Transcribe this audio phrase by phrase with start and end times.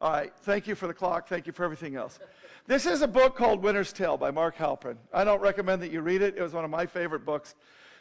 [0.00, 0.32] All right.
[0.44, 1.28] Thank you for the clock.
[1.28, 2.18] Thank you for everything else.
[2.66, 4.96] This is a book called Winter's Tale by Mark Helprin.
[5.12, 6.36] I don't recommend that you read it.
[6.38, 7.54] It was one of my favorite books.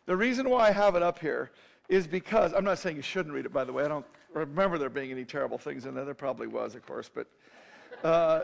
[0.06, 1.52] The reason why I have it up here
[1.90, 3.84] is because I'm not saying you shouldn't read it, by the way.
[3.84, 6.06] I don't remember there being any terrible things in there.
[6.06, 7.28] There probably was, of course, but.
[8.02, 8.42] Uh,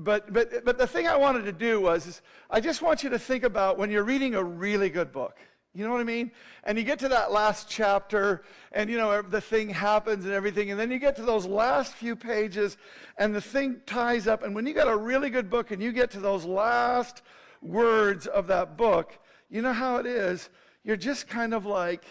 [0.00, 3.18] but, but, but the thing I wanted to do was I just want you to
[3.18, 5.36] think about when you're reading a really good book.
[5.78, 6.32] You know what I mean?
[6.64, 8.42] And you get to that last chapter,
[8.72, 11.94] and you know, the thing happens and everything, and then you get to those last
[11.94, 12.76] few pages,
[13.16, 14.42] and the thing ties up.
[14.42, 17.22] And when you got a really good book and you get to those last
[17.62, 19.16] words of that book,
[19.48, 20.50] you know how it is?
[20.82, 22.02] You're just kind of like,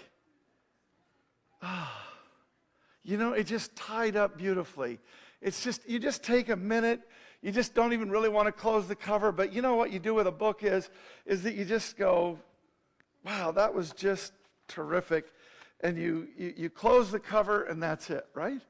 [1.62, 2.20] ah, oh,
[3.04, 4.98] you know, it just tied up beautifully.
[5.42, 7.02] It's just, you just take a minute
[7.44, 10.00] you just don't even really want to close the cover but you know what you
[10.00, 10.90] do with a book is
[11.28, 12.40] is that you just go
[13.28, 14.32] wow, that was just
[14.70, 15.26] terrific.
[15.82, 18.62] And you, you, you close the cover and that's it, right?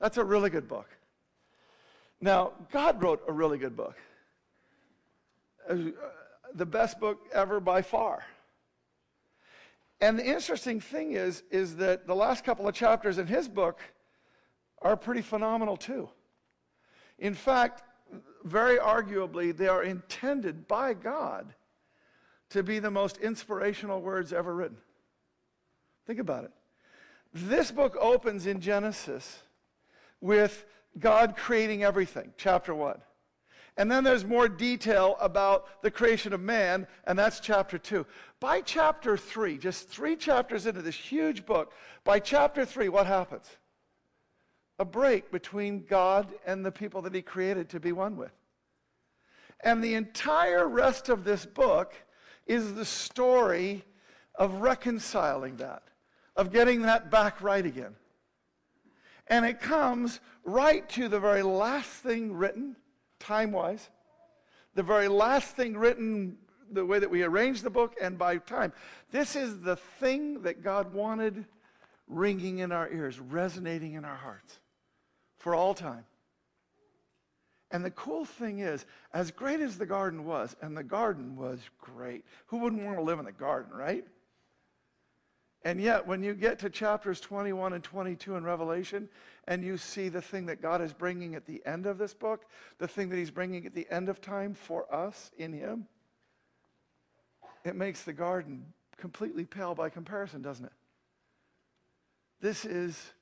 [0.00, 0.88] That's a really good book.
[2.20, 3.96] Now, God wrote a really good book.
[5.68, 5.76] Uh,
[6.54, 8.24] the best book ever by far.
[10.00, 13.80] And the interesting thing is, is that the last couple of chapters in his book
[14.80, 16.08] are pretty phenomenal too.
[17.18, 17.82] In fact,
[18.42, 21.54] very arguably, they are intended by God
[22.52, 24.76] to be the most inspirational words ever written.
[26.06, 26.52] Think about it.
[27.32, 29.42] This book opens in Genesis
[30.20, 30.64] with
[30.98, 33.00] God creating everything, chapter 1.
[33.78, 38.04] And then there's more detail about the creation of man, and that's chapter 2.
[38.38, 41.72] By chapter 3, just three chapters into this huge book,
[42.04, 43.46] by chapter 3, what happens?
[44.78, 48.32] A break between God and the people that He created to be one with.
[49.60, 51.94] And the entire rest of this book
[52.46, 53.84] is the story
[54.34, 55.82] of reconciling that,
[56.36, 57.94] of getting that back right again.
[59.28, 62.76] And it comes right to the very last thing written,
[63.20, 63.88] time wise,
[64.74, 66.36] the very last thing written
[66.70, 68.72] the way that we arrange the book and by time.
[69.10, 71.44] This is the thing that God wanted
[72.08, 74.58] ringing in our ears, resonating in our hearts
[75.38, 76.04] for all time.
[77.72, 78.84] And the cool thing is,
[79.14, 83.02] as great as the garden was, and the garden was great, who wouldn't want to
[83.02, 84.04] live in the garden, right?
[85.64, 89.08] And yet, when you get to chapters 21 and 22 in Revelation,
[89.48, 92.44] and you see the thing that God is bringing at the end of this book,
[92.78, 95.86] the thing that He's bringing at the end of time for us in Him,
[97.64, 98.66] it makes the garden
[98.98, 100.72] completely pale by comparison, doesn't it?
[102.40, 103.12] This is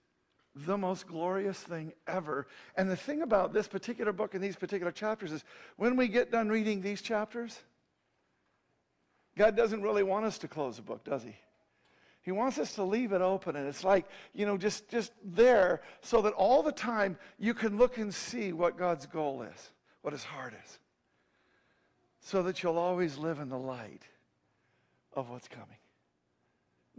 [0.67, 2.47] the most glorious thing ever.
[2.77, 5.45] And the thing about this particular book and these particular chapters is
[5.77, 7.59] when we get done reading these chapters,
[9.37, 11.35] God doesn't really want us to close the book, does he?
[12.23, 15.81] He wants us to leave it open and it's like, you know, just just there
[16.03, 19.71] so that all the time you can look and see what God's goal is,
[20.03, 20.79] what his heart is.
[22.21, 24.03] So that you'll always live in the light
[25.15, 25.80] of what's coming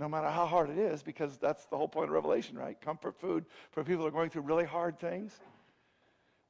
[0.01, 2.79] no matter how hard it is, because that's the whole point of Revelation, right?
[2.81, 5.39] Comfort food for people who are going through really hard things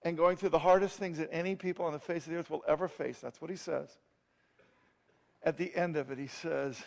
[0.04, 2.50] and going through the hardest things that any people on the face of the earth
[2.50, 3.20] will ever face.
[3.20, 3.90] That's what he says.
[5.44, 6.82] At the end of it, he says,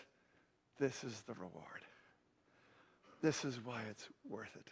[0.78, 1.84] This is the reward.
[3.20, 4.69] This is why it's worth it.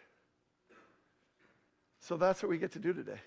[2.01, 3.21] So that's what we get to do today.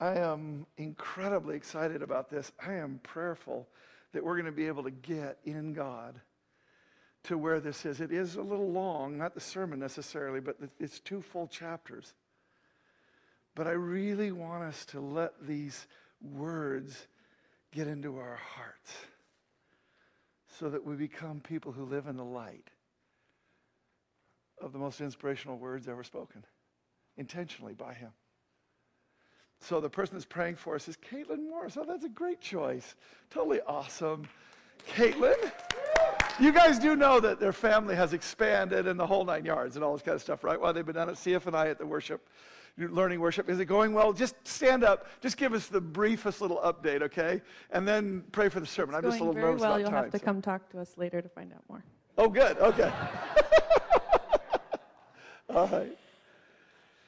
[0.00, 2.50] I am incredibly excited about this.
[2.60, 3.68] I am prayerful
[4.12, 6.20] that we're going to be able to get in God
[7.24, 8.00] to where this is.
[8.00, 12.14] It is a little long, not the sermon necessarily, but it's two full chapters.
[13.54, 15.86] But I really want us to let these
[16.20, 17.06] words
[17.72, 18.92] get into our hearts
[20.58, 22.68] so that we become people who live in the light
[24.60, 26.44] of the most inspirational words ever spoken,
[27.16, 28.10] intentionally by Him.
[29.60, 31.76] So the person that's praying for us is Caitlin Morris.
[31.76, 32.94] Oh, that's a great choice.
[33.30, 34.28] Totally awesome.
[34.94, 35.52] Caitlin.
[36.40, 39.84] You guys do know that their family has expanded in the whole nine yards and
[39.84, 40.60] all this kind of stuff, right?
[40.60, 42.26] While they've been down at CFNI at the worship,
[42.78, 43.48] learning worship.
[43.50, 44.12] Is it going well?
[44.12, 45.06] Just stand up.
[45.20, 47.42] Just give us the briefest little update, okay?
[47.70, 48.94] And then pray for the sermon.
[48.94, 49.70] It's I'm just a little very nervous well.
[49.72, 50.24] about You'll time, have to so.
[50.24, 51.84] come talk to us later to find out more.
[52.16, 52.56] Oh, good.
[52.58, 52.92] Okay.
[55.54, 55.96] all right.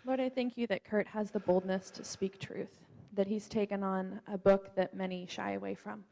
[0.06, 2.81] Lord, I thank you that Kurt has the boldness to speak truth,
[3.14, 6.04] that he's taken on a book that many shy away from.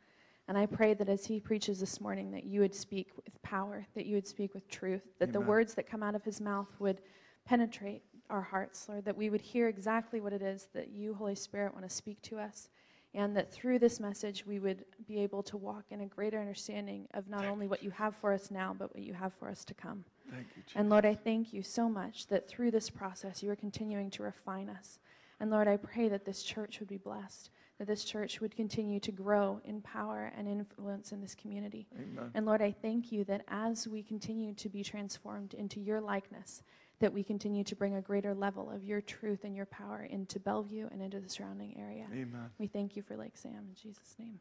[0.49, 3.87] And I pray that as he preaches this morning, that you would speak with power,
[3.95, 5.33] that you would speak with truth, that Amen.
[5.33, 7.01] the words that come out of his mouth would
[7.45, 11.35] penetrate our hearts, Lord, that we would hear exactly what it is that you, Holy
[11.35, 12.69] Spirit, want to speak to us
[13.15, 17.07] and that through this message we would be able to walk in a greater understanding
[17.15, 19.65] of not only what you have for us now, but what you have for us
[19.67, 20.05] to come.
[20.31, 20.77] Thank you, Jesus.
[20.77, 24.23] And Lord, I thank you so much that through this process you are continuing to
[24.23, 24.99] refine us.
[25.41, 27.51] And Lord, I pray that this church would be blessed,
[27.83, 31.89] that this church would continue to grow in power and influence in this community.
[31.97, 32.31] Amen.
[32.33, 36.63] And Lord, I thank you that as we continue to be transformed into your likeness,
[37.01, 40.39] that we continue to bring a greater level of your truth and your power into
[40.39, 42.07] Bellevue and into the surrounding area.
[42.13, 42.51] Amen.
[42.59, 44.39] We thank you for Lake Sam in Jesus' name.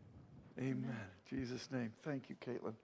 [0.60, 0.96] Amen.
[1.32, 1.92] In Jesus' name.
[2.04, 2.76] Thank you, Caitlin.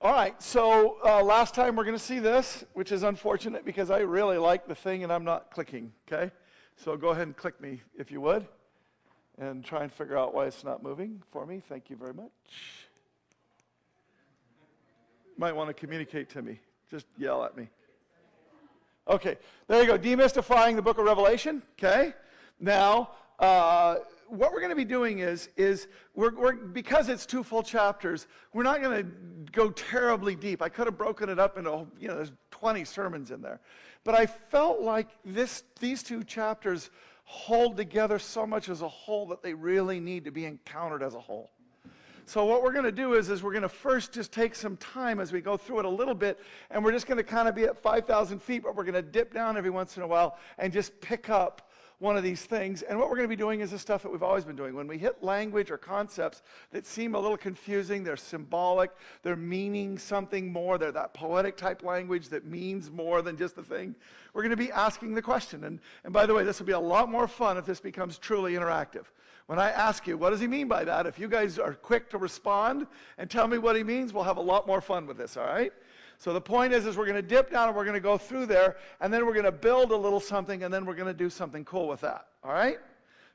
[0.00, 3.90] All right, so uh, last time we're going to see this, which is unfortunate because
[3.90, 6.32] I really like the thing and I'm not clicking, okay?
[6.76, 8.46] So go ahead and click me if you would
[9.40, 11.62] and try and figure out why it's not moving for me.
[11.66, 12.30] Thank you very much.
[15.38, 16.60] Might want to communicate to me.
[16.90, 17.68] Just yell at me.
[19.08, 19.98] Okay, there you go.
[19.98, 21.62] Demystifying the book of Revelation.
[21.78, 22.12] Okay.
[22.60, 23.96] Now, uh,
[24.28, 28.26] what we're going to be doing is, is we're, we're, because it's two full chapters,
[28.52, 29.10] we're not going to
[29.52, 30.60] go terribly deep.
[30.60, 33.60] I could have broken it up into, you know, there's 20 sermons in there.
[34.04, 36.90] But I felt like this, these two chapters
[37.30, 41.14] hold together so much as a whole that they really need to be encountered as
[41.14, 41.52] a whole.
[42.26, 44.76] So what we're going to do is, is we're going to first just take some
[44.78, 46.40] time as we go through it a little bit,
[46.72, 49.02] and we're just going to kind of be at 5,000 feet, but we're going to
[49.02, 51.69] dip down every once in a while and just pick up
[52.00, 52.82] one of these things.
[52.82, 54.74] And what we're going to be doing is the stuff that we've always been doing.
[54.74, 56.42] When we hit language or concepts
[56.72, 58.90] that seem a little confusing, they're symbolic,
[59.22, 63.62] they're meaning something more, they're that poetic type language that means more than just the
[63.62, 63.94] thing,
[64.32, 65.64] we're going to be asking the question.
[65.64, 68.18] And, and by the way, this will be a lot more fun if this becomes
[68.18, 69.04] truly interactive.
[69.46, 71.06] When I ask you, what does he mean by that?
[71.06, 72.86] If you guys are quick to respond
[73.18, 75.44] and tell me what he means, we'll have a lot more fun with this, all
[75.44, 75.72] right?
[76.20, 78.18] So the point is, is we're going to dip down and we're going to go
[78.18, 81.08] through there, and then we're going to build a little something, and then we're going
[81.08, 82.76] to do something cool with that, all right?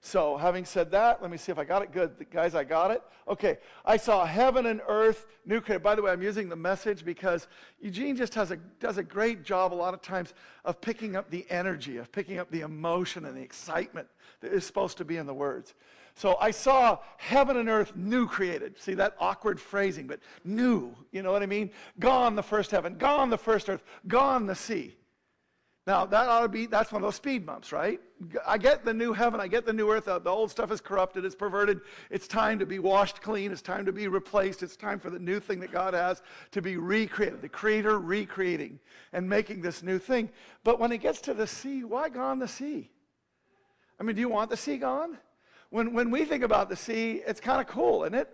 [0.01, 2.27] So, having said that, let me see if I got it good.
[2.29, 3.01] Guys, I got it.
[3.27, 3.57] Okay.
[3.83, 5.81] I saw heaven and earth new created.
[5.81, 7.47] By the way, I'm using the message because
[7.81, 11.31] Eugene just has a, does a great job a lot of times of picking up
[11.31, 14.07] the energy, of picking up the emotion and the excitement
[14.41, 15.73] that is supposed to be in the words.
[16.15, 18.79] So I saw heaven and earth new created.
[18.79, 20.95] See that awkward phrasing, but new.
[21.12, 21.71] You know what I mean?
[22.00, 24.95] Gone the first heaven, gone the first earth, gone the sea.
[25.85, 28.00] Now that ought to be that's one of those speed bumps, right?
[28.47, 30.07] I get the new heaven, I get the new earth.
[30.07, 31.81] Uh, the old stuff is corrupted, it's perverted.
[32.09, 33.51] It's time to be washed clean.
[33.51, 34.63] It's time to be replaced.
[34.63, 37.41] It's time for the new thing that God has to be recreated.
[37.41, 38.79] The Creator recreating
[39.12, 40.29] and making this new thing.
[40.63, 42.89] But when it gets to the sea, why gone the sea?
[44.00, 45.17] I mean, do you want the sea gone?
[45.75, 48.30] When, when we think about the sea, it's kind of cool, isn't it?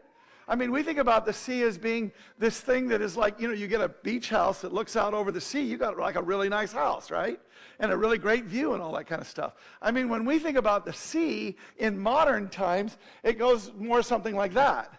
[0.48, 3.48] I mean, we think about the sea as being this thing that is like, you
[3.48, 5.64] know, you get a beach house that looks out over the sea.
[5.64, 7.40] You got like a really nice house, right?
[7.80, 9.56] And a really great view and all that kind of stuff.
[9.82, 14.36] I mean, when we think about the sea in modern times, it goes more something
[14.36, 14.94] like that,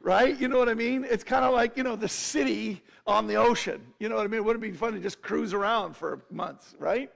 [0.00, 0.38] right?
[0.40, 1.04] You know what I mean?
[1.10, 3.82] It's kind of like, you know, the city on the ocean.
[3.98, 4.44] You know what I mean?
[4.44, 7.10] Wouldn't it be fun to just cruise around for months, right?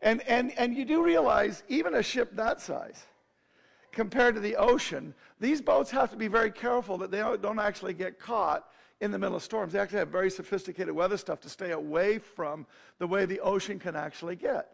[0.00, 3.04] And, and, and you do realize even a ship that size,
[3.92, 7.94] compared to the ocean, these boats have to be very careful that they don't actually
[7.94, 8.68] get caught
[9.00, 9.72] in the middle of storms.
[9.72, 12.66] They actually have very sophisticated weather stuff to stay away from
[12.98, 14.70] the way the ocean can actually get.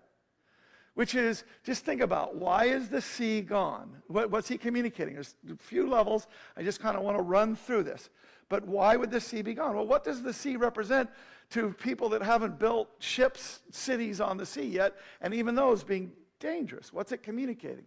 [0.94, 4.02] Which is, just think about why is the sea gone?
[4.08, 5.14] What, what's he communicating?
[5.14, 6.26] There's a few levels.
[6.56, 8.10] I just kind of want to run through this.
[8.48, 9.76] But why would the sea be gone?
[9.76, 11.08] Well, what does the sea represent
[11.50, 16.12] to people that haven't built ships, cities on the sea yet, and even those being
[16.40, 16.92] dangerous?
[16.92, 17.84] What's it communicating?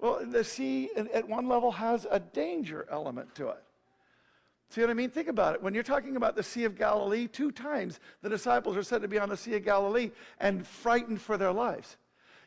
[0.00, 3.62] Well, the sea at one level has a danger element to it.
[4.70, 5.10] See what I mean?
[5.10, 5.62] Think about it.
[5.62, 9.08] When you're talking about the Sea of Galilee, two times the disciples are said to
[9.08, 11.96] be on the Sea of Galilee and frightened for their lives.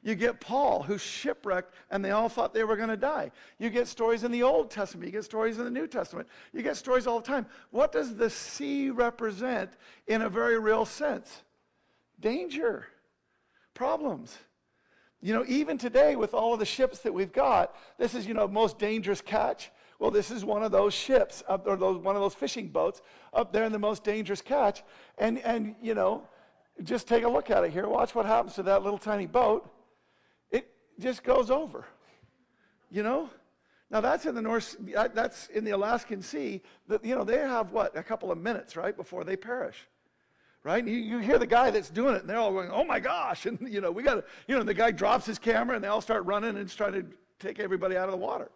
[0.03, 3.31] You get Paul, who's shipwrecked, and they all thought they were going to die.
[3.59, 5.05] You get stories in the Old Testament.
[5.05, 6.27] You get stories in the New Testament.
[6.53, 7.45] You get stories all the time.
[7.71, 9.71] What does the sea represent
[10.07, 11.43] in a very real sense?
[12.19, 12.87] Danger,
[13.73, 14.37] problems.
[15.23, 18.33] You know, even today with all of the ships that we've got, this is, you
[18.33, 19.71] know, most dangerous catch.
[19.97, 23.01] Well, this is one of those ships, up, or those, one of those fishing boats
[23.33, 24.83] up there in the most dangerous catch.
[25.17, 26.27] And, and, you know,
[26.83, 27.87] just take a look at it here.
[27.87, 29.73] Watch what happens to that little tiny boat.
[30.51, 31.85] It just goes over,
[32.91, 33.29] you know?
[33.89, 34.75] Now that's in the North,
[35.13, 36.61] that's in the Alaskan Sea.
[36.89, 39.87] That, you know, they have what, a couple of minutes, right, before they perish
[40.63, 40.85] right?
[40.85, 43.45] You, you hear the guy that's doing it, and they're all going, "Oh my gosh!"
[43.45, 45.89] And you know, we got to, you know, the guy drops his camera, and they
[45.89, 47.05] all start running and trying to
[47.39, 48.49] take everybody out of the water.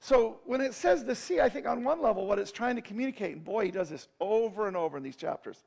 [0.00, 2.82] So when it says the sea, I think on one level, what it's trying to
[2.82, 5.58] communicate, and boy, he does this over and over in these chapters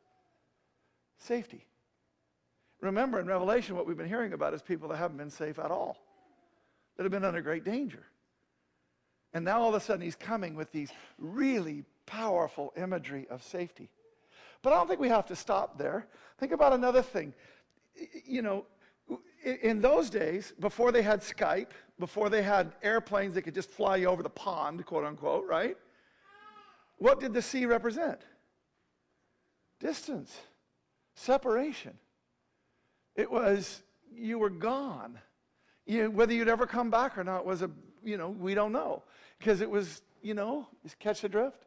[1.17, 1.65] safety.
[2.79, 5.69] Remember in Revelation, what we've been hearing about is people that haven't been safe at
[5.69, 5.97] all.
[6.97, 8.03] that have been under great danger.
[9.33, 13.89] And now all of a sudden he's coming with these really powerful imagery of safety.
[14.61, 16.07] But I don't think we have to stop there.
[16.37, 17.33] Think about another thing.
[18.25, 18.65] You know,
[19.43, 23.97] in those days, before they had Skype, before they had airplanes that could just fly
[23.97, 25.77] you over the pond, quote unquote, right?
[26.97, 28.19] What did the sea represent?
[29.79, 30.37] Distance,
[31.15, 31.97] separation.
[33.15, 33.81] It was
[34.13, 35.17] you were gone.
[35.85, 37.71] You, whether you'd ever come back or not was a,
[38.03, 39.03] you know, we don't know.
[39.39, 41.65] Because it was, you know, you catch the drift?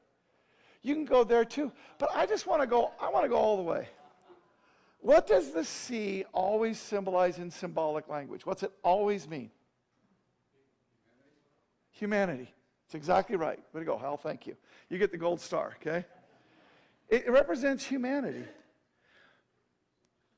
[0.85, 1.73] You can go there too.
[1.99, 3.89] But I just want to go, I want to go all the way.
[5.01, 8.47] What does the sea always symbolize in symbolic language?
[8.47, 9.51] What's it always mean?
[11.91, 12.53] Humanity.
[12.87, 13.59] It's exactly right.
[13.73, 14.19] Way to go, Hal.
[14.19, 14.57] Thank you.
[14.91, 16.05] You get the gold star, okay?
[17.09, 18.45] It represents humanity.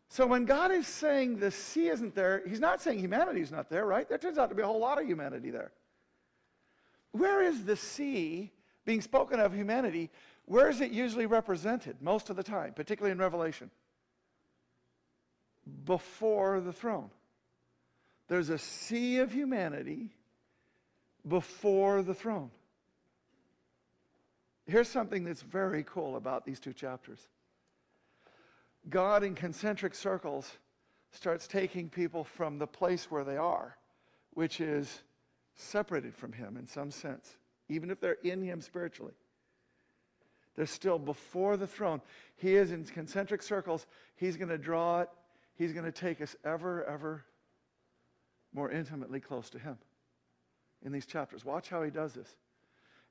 [0.09, 3.69] So when God is saying the sea isn't there, he's not saying humanity is not
[3.69, 4.09] there, right?
[4.09, 5.73] There turns out to be a whole lot of humanity there.
[7.11, 8.53] Where is the sea
[8.85, 10.11] being spoken of humanity?
[10.47, 13.71] Where is it usually represented most of the time, particularly in Revelation?
[15.85, 17.11] Before the throne.
[18.29, 20.11] There's a sea of humanity
[21.27, 22.51] before the throne.
[24.67, 27.29] Here's something that's very cool about these two chapters.
[28.89, 30.53] God, in concentric circles,
[31.11, 33.77] starts taking people from the place where they are,
[34.35, 35.03] which is
[35.57, 37.37] separated from Him in some sense,
[37.69, 39.15] even if they're in Him spiritually.
[40.57, 42.01] They're still before the throne.
[42.37, 43.87] He is in concentric circles.
[44.17, 45.11] He's going to draw it.
[45.57, 47.25] He's going to take us ever, ever
[48.53, 49.79] more intimately close to Him
[50.83, 51.45] in these chapters.
[51.45, 52.35] Watch how He does this.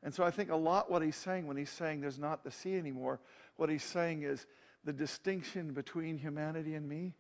[0.04, 2.52] And so I think a lot what He's saying when He's saying there's not the
[2.52, 3.20] sea anymore,
[3.58, 4.46] what He's saying is
[4.84, 7.14] the distinction between humanity and me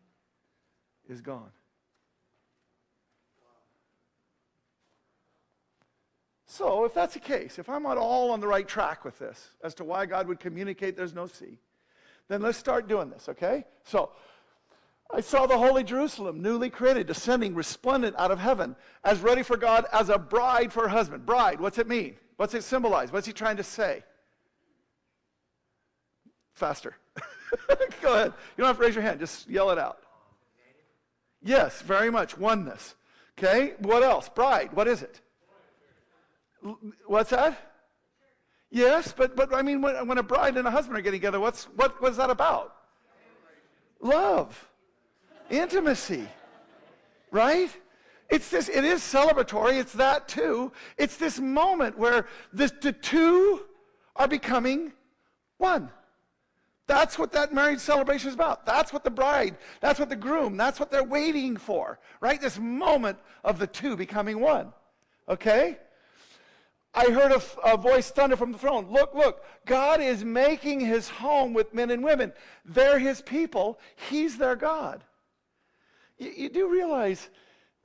[1.07, 1.51] is gone.
[6.55, 9.49] So, if that's the case, if I'm not all on the right track with this
[9.61, 11.59] as to why God would communicate there's no sea,
[12.29, 13.65] then let's start doing this, okay?
[13.83, 14.11] So,
[15.13, 19.57] I saw the holy Jerusalem, newly created, descending resplendent out of heaven, as ready for
[19.57, 21.25] God as a bride for her husband.
[21.25, 22.15] Bride, what's it mean?
[22.37, 23.11] What's it symbolize?
[23.11, 24.05] What's he trying to say?
[26.53, 26.95] Faster.
[28.01, 28.33] Go ahead.
[28.55, 29.97] You don't have to raise your hand, just yell it out.
[31.43, 32.37] Yes, very much.
[32.37, 32.95] Oneness.
[33.37, 34.29] Okay, what else?
[34.29, 35.19] Bride, what is it?
[37.05, 37.71] What's that?
[38.71, 41.39] Yes, but, but I mean, when, when a bride and a husband are getting together,
[41.39, 42.75] what's, what, what is that about?
[44.01, 44.69] Love,
[45.49, 46.27] intimacy,
[47.31, 47.69] right?
[48.29, 50.71] It's this, it is celebratory, it's that too.
[50.97, 53.61] It's this moment where this, the two
[54.15, 54.91] are becoming
[55.57, 55.89] one.
[56.87, 58.65] That's what that marriage celebration is about.
[58.65, 62.39] That's what the bride, that's what the groom, that's what they're waiting for, right?
[62.39, 64.73] This moment of the two becoming one.
[65.29, 65.77] Okay?
[66.95, 67.41] I heard a,
[67.73, 68.87] a, voice thunder from the throne.
[68.89, 72.31] Look, look, God is making his home with men and women.
[72.63, 75.03] They're his people, he's their God.
[76.17, 77.29] You, you do realize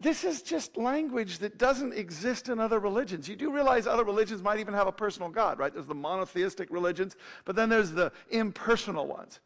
[0.01, 3.29] this is just language that doesn't exist in other religions.
[3.29, 5.73] You do realize other religions might even have a personal God, right?
[5.73, 9.41] There's the monotheistic religions, but then there's the impersonal ones.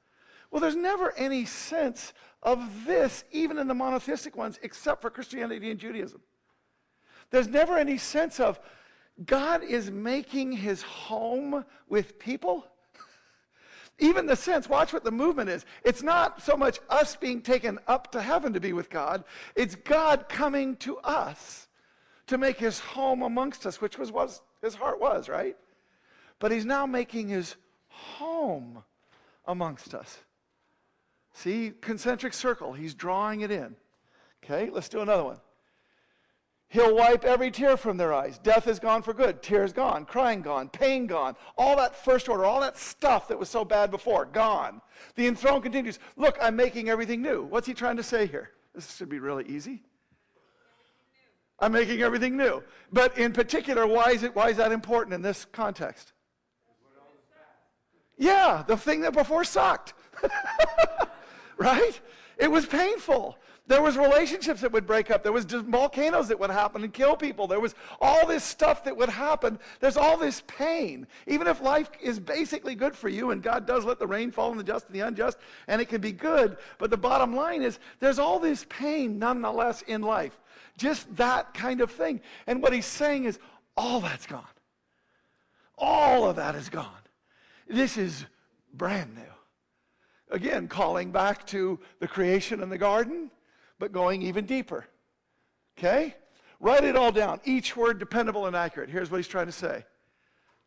[0.50, 5.71] Well, there's never any sense of this, even in the monotheistic ones, except for Christianity
[5.71, 6.21] and Judaism.
[7.30, 8.61] There's never any sense of
[9.26, 12.66] God is making his home with people
[13.99, 15.64] even the sense, watch what the movement is.
[15.85, 19.75] It's not so much us being taken up to heaven to be with God, it's
[19.76, 21.68] God coming to us
[22.26, 25.56] to make his home amongst us, which was what his heart was, right?
[26.38, 27.54] But he's now making his
[27.88, 28.83] home
[29.47, 30.18] amongst us.
[31.35, 33.76] See, concentric circle, he's drawing it in.
[34.42, 35.38] Okay, let's do another one.
[36.75, 38.37] He'll wipe every tear from their eyes.
[38.38, 39.40] Death is gone for good.
[39.45, 40.04] Tears gone.
[40.04, 40.69] Crying gone.
[40.69, 41.37] Pain gone.
[41.57, 44.81] All that first order, all that stuff that was so bad before, gone.
[45.14, 46.00] The enthroned continues.
[46.16, 47.45] Look, I'm making everything new.
[47.45, 48.50] What's he trying to say here?
[48.75, 49.85] This should be really easy.
[51.61, 52.61] I'm making everything new.
[52.93, 56.12] But in particular, why is, it, why is that important in this context?
[58.19, 59.95] Yeah, the thing that before sucked.
[61.57, 62.00] right?
[62.37, 63.38] It was painful.
[63.66, 65.23] There was relationships that would break up.
[65.23, 67.47] There was volcanoes that would happen and kill people.
[67.47, 69.59] There was all this stuff that would happen.
[69.80, 71.06] There's all this pain.
[71.26, 74.50] Even if life is basically good for you and God does let the rain fall
[74.50, 77.62] on the just and the unjust and it can be good, but the bottom line
[77.62, 80.38] is there's all this pain nonetheless in life.
[80.76, 82.21] Just that kind of thing.
[82.47, 83.38] And what he's saying is
[83.78, 84.44] all that's gone.
[85.78, 86.90] All of that is gone.
[87.66, 88.26] This is
[88.75, 89.23] brand new.
[90.30, 93.30] Again, calling back to the creation in the garden
[93.78, 94.87] but going even deeper.
[95.78, 96.14] Okay?
[96.61, 97.40] Write it all down.
[97.45, 98.90] Each word dependable and accurate.
[98.90, 99.85] Here's what he's trying to say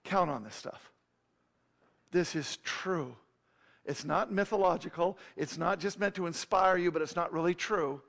[0.03, 0.91] count on this stuff.
[2.11, 3.15] This is true.
[3.83, 5.17] It's not mythological.
[5.35, 8.01] It's not just meant to inspire you, but it's not really true.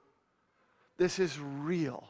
[0.96, 2.08] This is real.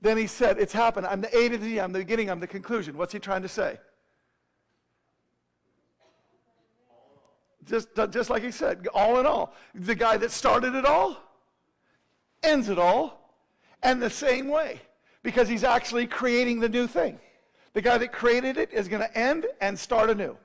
[0.00, 1.06] Then he said, It's happened.
[1.06, 1.80] I'm the A to the.
[1.80, 2.30] I'm the beginning.
[2.30, 2.96] I'm the conclusion.
[2.96, 3.78] What's he trying to say?
[7.66, 9.54] Just, just like he said, all in all.
[9.74, 11.16] The guy that started it all
[12.42, 13.38] ends it all,
[13.82, 14.80] and the same way,
[15.22, 17.18] because he's actually creating the new thing.
[17.72, 20.36] The guy that created it is going to end and start anew.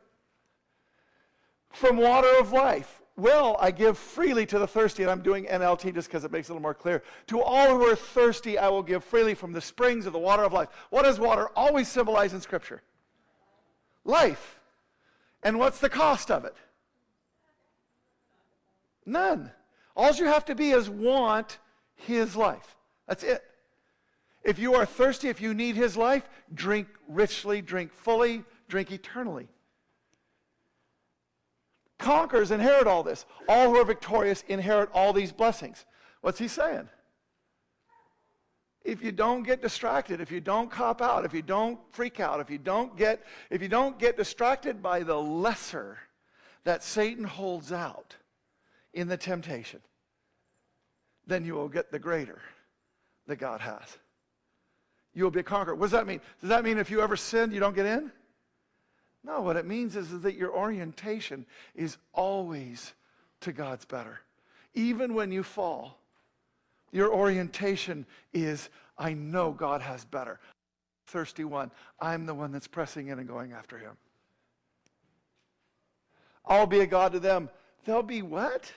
[1.71, 5.93] From water of life, will I give freely to the thirsty, and I'm doing NLT
[5.93, 7.03] just because it makes it a little more clear.
[7.27, 10.43] To all who are thirsty, I will give freely from the springs of the water
[10.43, 10.69] of life.
[10.89, 12.81] What does water always symbolize in Scripture?
[14.05, 14.59] Life.
[15.43, 16.55] And what's the cost of it?
[19.09, 19.51] None.
[19.95, 21.57] All you have to be is want
[21.95, 22.77] his life.
[23.07, 23.43] That's it.
[24.43, 29.49] If you are thirsty, if you need his life, drink richly, drink fully, drink eternally.
[31.97, 33.25] Conquerors inherit all this.
[33.49, 35.85] All who are victorious inherit all these blessings.
[36.21, 36.87] What's he saying?
[38.85, 42.39] If you don't get distracted, if you don't cop out, if you don't freak out,
[42.39, 45.97] if you don't get if you don't get distracted by the lesser
[46.63, 48.15] that Satan holds out
[48.93, 49.79] in the temptation,
[51.27, 52.41] then you will get the greater
[53.27, 53.97] that God has
[55.13, 55.75] you will be a conqueror.
[55.75, 56.21] What does that mean?
[56.39, 58.11] Does that mean if you ever sin, you don't get in?
[59.23, 62.93] No, what it means is, that your orientation is always
[63.41, 64.21] to God's better.
[64.73, 65.99] Even when you fall,
[66.91, 70.39] your orientation is, I know God has better.
[71.07, 73.97] Thirsty one, I'm the one that's pressing in and going after him.
[76.45, 77.49] I'll be a God to them.
[77.89, 78.71] They'll be what?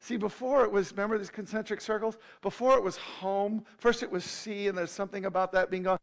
[0.00, 2.16] See, before it was, remember these concentric circles?
[2.40, 3.66] Before it was home.
[3.76, 5.98] First it was sea, and there's something about that being gone.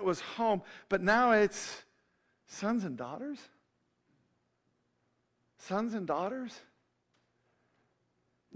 [0.00, 0.62] It was home.
[0.88, 1.84] But now it's
[2.48, 3.38] sons and daughters?
[5.58, 6.58] Sons and daughters?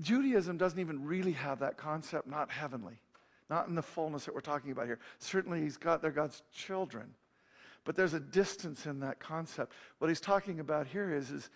[0.00, 2.98] Judaism doesn't even really have that concept, not heavenly,
[3.48, 4.98] not in the fullness that we're talking about here.
[5.20, 7.14] Certainly, he's got, they're God's children.
[7.84, 9.72] But there's a distance in that concept.
[10.00, 11.48] What he's talking about here is, is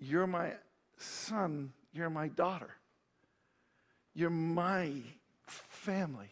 [0.00, 0.50] you're my
[0.96, 2.70] son, you're my daughter.
[4.14, 4.92] You're my
[5.46, 6.30] family.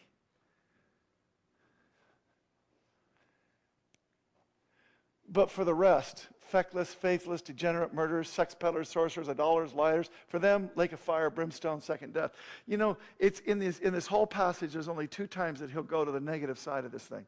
[5.28, 10.70] But for the rest, feckless, faithless, degenerate, murderers, sex peddlers, sorcerers, idolaters, liars, for them,
[10.76, 12.32] lake of fire, brimstone, second death.
[12.66, 15.82] You know, it's in this, in this whole passage, there's only two times that he'll
[15.82, 17.26] go to the negative side of this thing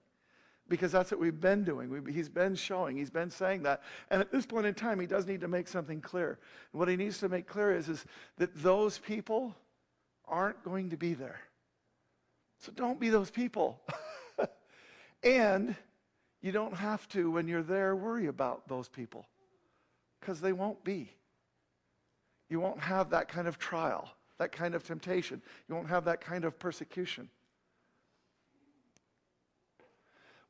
[0.68, 1.90] because that's what we've been doing.
[1.90, 3.82] We, he's been showing, he's been saying that.
[4.10, 6.38] And at this point in time, he does need to make something clear.
[6.72, 8.04] And what he needs to make clear is, is
[8.38, 9.54] that those people
[10.26, 11.40] aren't going to be there.
[12.58, 13.80] So don't be those people.
[15.22, 15.76] and
[16.42, 19.26] you don't have to, when you're there, worry about those people
[20.20, 21.10] because they won't be.
[22.48, 25.42] You won't have that kind of trial, that kind of temptation.
[25.68, 27.28] You won't have that kind of persecution.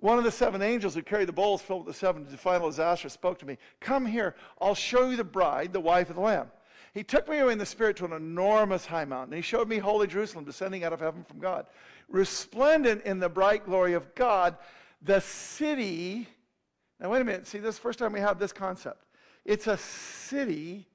[0.07, 3.09] One of the seven angels who carried the bowls filled with the seven final disaster
[3.09, 3.59] spoke to me.
[3.81, 6.53] Come here, I'll show you the bride, the wife of the Lamb.
[6.95, 9.35] He took me away in the Spirit to an enormous high mountain.
[9.35, 11.67] He showed me holy Jerusalem descending out of heaven from God,
[12.09, 14.57] resplendent in the bright glory of God,
[15.03, 16.29] the city.
[17.01, 17.49] Now, wait a minute.
[17.49, 19.07] See, this is the first time we have this concept.
[19.45, 20.87] It's a city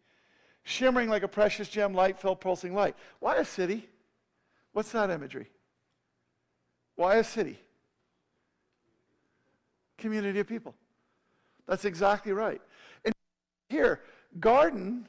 [0.63, 2.95] shimmering like a precious gem, light filled, pulsing light.
[3.19, 3.89] Why a city?
[4.71, 5.49] What's that imagery?
[6.95, 7.59] Why a city?
[10.01, 10.75] Community of people.
[11.67, 12.61] That's exactly right.
[13.05, 13.13] And
[13.69, 14.01] here,
[14.39, 15.07] garden,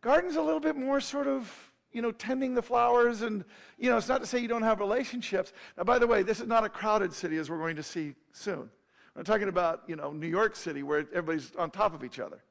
[0.00, 1.50] garden's a little bit more sort of,
[1.92, 3.44] you know, tending the flowers and,
[3.78, 5.52] you know, it's not to say you don't have relationships.
[5.76, 8.14] Now, by the way, this is not a crowded city as we're going to see
[8.32, 8.70] soon.
[9.16, 12.42] I'm talking about, you know, New York City where everybody's on top of each other.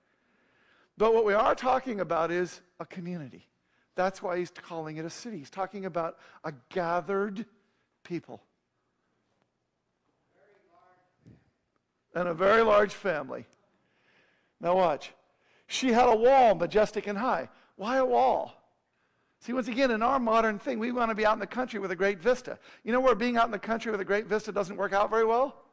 [0.97, 3.47] But what we are talking about is a community.
[3.95, 5.37] That's why he's calling it a city.
[5.37, 7.45] He's talking about a gathered
[8.03, 8.41] people.
[12.15, 13.45] And a very large family.
[14.61, 15.11] Now, watch.
[15.67, 17.49] She had a wall, majestic and high.
[17.75, 18.53] Why a wall?
[19.41, 21.79] See, once again, in our modern thing, we want to be out in the country
[21.79, 22.57] with a great vista.
[22.83, 25.09] You know where being out in the country with a great vista doesn't work out
[25.09, 25.63] very well?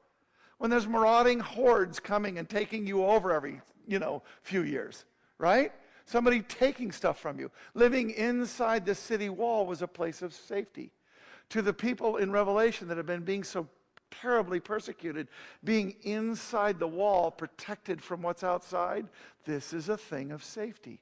[0.59, 5.05] When there's marauding hordes coming and taking you over every, you know, few years,
[5.39, 5.73] right?
[6.05, 7.51] Somebody taking stuff from you.
[7.75, 10.91] Living inside the city wall was a place of safety.
[11.51, 13.69] To the people in Revelation that have been being so
[14.21, 15.29] terribly persecuted,
[15.65, 19.09] being inside the wall, protected from what's outside,
[19.45, 21.01] this is a thing of safety.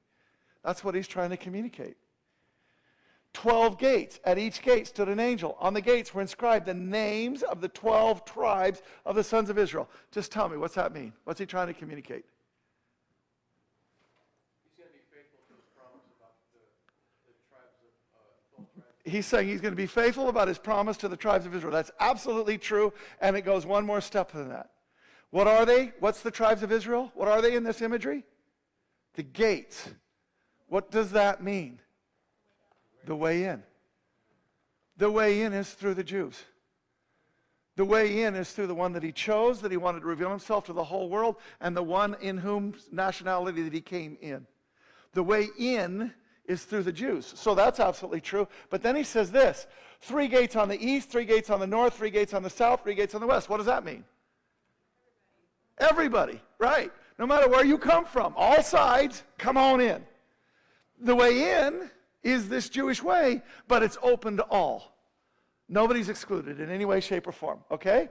[0.64, 1.96] That's what he's trying to communicate.
[3.32, 4.20] 12 gates.
[4.24, 5.56] At each gate stood an angel.
[5.60, 9.58] On the gates were inscribed the names of the 12 tribes of the sons of
[9.58, 9.88] Israel.
[10.10, 11.12] Just tell me, what's that mean?
[11.24, 12.24] What's he trying to communicate?
[19.04, 21.72] He's saying he's going to be faithful about his promise to the tribes of Israel.
[21.72, 24.70] That's absolutely true, and it goes one more step than that.
[25.30, 25.92] What are they?
[26.00, 27.12] What's the tribes of Israel?
[27.14, 28.24] What are they in this imagery?
[29.14, 29.90] The gates.
[30.68, 31.80] What does that mean?
[33.06, 33.62] The way in.
[34.96, 36.44] The way in is through the Jews.
[37.76, 40.28] The way in is through the one that he chose, that he wanted to reveal
[40.28, 44.46] himself to the whole world, and the one in whom nationality that he came in.
[45.14, 46.12] The way in
[46.50, 47.32] is through the Jews.
[47.36, 48.48] So that's absolutely true.
[48.70, 49.68] But then he says this
[50.00, 52.82] three gates on the east, three gates on the north, three gates on the south,
[52.82, 53.48] three gates on the west.
[53.48, 54.04] What does that mean?
[55.78, 56.90] Everybody, right.
[57.18, 60.04] No matter where you come from, all sides, come on in.
[61.00, 61.88] The way in
[62.22, 64.96] is this Jewish way, but it's open to all.
[65.68, 68.08] Nobody's excluded in any way, shape, or form, okay?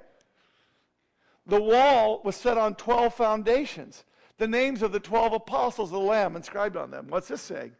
[1.45, 4.05] The wall was set on 12 foundations.
[4.37, 7.07] The names of the 12 apostles of the Lamb inscribed on them.
[7.09, 7.73] What's this saying?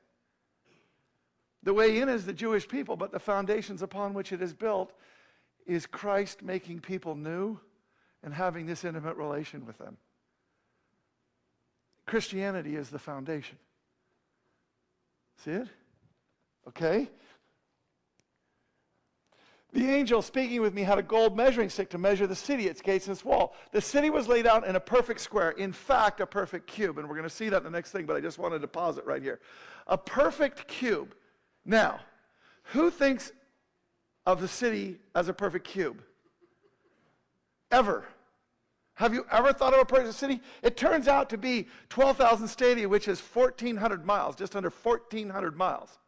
[1.64, 4.94] The way in is the Jewish people, but the foundations upon which it is built
[5.66, 7.60] is Christ making people new
[8.24, 9.98] and having this intimate relation with them.
[12.06, 13.58] Christianity is the foundation.
[15.44, 15.68] See it?
[16.68, 17.10] Okay?
[19.72, 22.82] The angel speaking with me had a gold measuring stick to measure the city, its
[22.82, 23.54] gates, and its wall.
[23.72, 26.98] The city was laid out in a perfect square, in fact, a perfect cube.
[26.98, 28.68] And we're going to see that in the next thing, but I just wanted to
[28.68, 29.40] pause it right here.
[29.86, 31.14] A perfect cube.
[31.66, 32.00] Now,
[32.64, 33.32] who thinks
[34.26, 36.02] of the city as a perfect cube?
[37.72, 38.06] Ever?
[38.96, 40.42] Have you ever thought of a perfect city?
[40.62, 46.00] It turns out to be 12,000 stadia, which is 1,400 miles, just under 1,400 miles.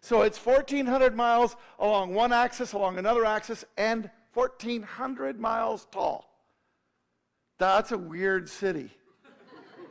[0.00, 6.28] So it's 1,400 miles along one axis, along another axis, and 1,400 miles tall.
[7.58, 8.90] That's a weird city.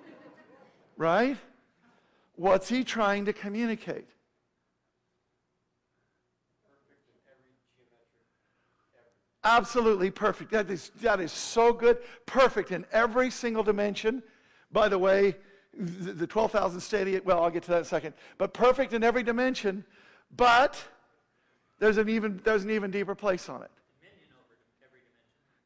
[0.98, 1.38] right?
[2.36, 4.08] What's he trying to communicate?
[9.44, 10.52] Absolutely perfect.
[10.52, 11.98] That is, that is so good.
[12.26, 14.22] Perfect in every single dimension.
[14.72, 15.36] By the way,
[15.78, 18.14] the, the 12,000 stadia, well, I'll get to that in a second.
[18.38, 19.84] But perfect in every dimension,
[20.36, 20.82] but
[21.80, 23.72] there's an even, there's an even deeper place on it.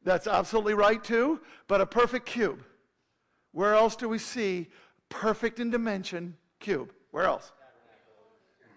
[0.04, 1.40] That's absolutely right, too.
[1.66, 2.62] But a perfect cube.
[3.50, 4.68] Where else do we see
[5.08, 6.92] perfect in dimension cube?
[7.10, 7.50] Where else?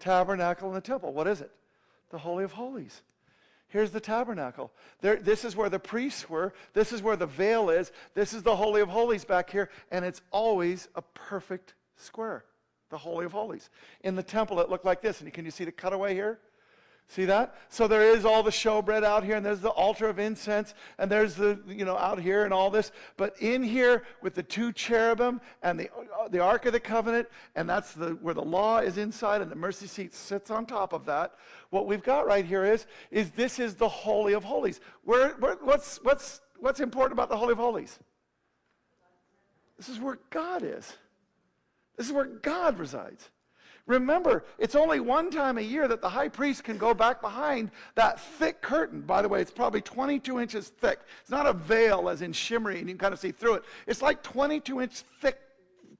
[0.00, 1.12] Tabernacle in the temple.
[1.12, 1.52] What is it?
[2.10, 3.02] The Holy of Holies.
[3.70, 4.72] Here's the tabernacle.
[5.00, 6.52] There, this is where the priests were.
[6.74, 7.92] This is where the veil is.
[8.14, 9.70] This is the Holy of Holies back here.
[9.90, 12.44] And it's always a perfect square,
[12.90, 13.70] the Holy of Holies.
[14.02, 15.20] In the temple, it looked like this.
[15.20, 16.40] And can you see the cutaway here?
[17.10, 17.56] See that?
[17.70, 21.10] So there is all the showbread out here, and there's the altar of incense, and
[21.10, 22.92] there's the, you know, out here and all this.
[23.16, 27.26] But in here with the two cherubim and the, uh, the Ark of the Covenant,
[27.56, 30.92] and that's the, where the law is inside, and the mercy seat sits on top
[30.92, 31.34] of that.
[31.70, 34.78] What we've got right here is, is this is the Holy of Holies.
[35.02, 37.98] Where, where, what's, what's, what's important about the Holy of Holies?
[39.78, 40.96] This is where God is.
[41.96, 43.30] This is where God resides.
[43.90, 47.72] Remember, it's only one time a year that the high priest can go back behind
[47.96, 49.00] that thick curtain.
[49.00, 51.00] By the way, it's probably 22 inches thick.
[51.20, 53.64] It's not a veil as in shimmery and you can kind of see through it.
[53.88, 55.40] It's like 22 inch thick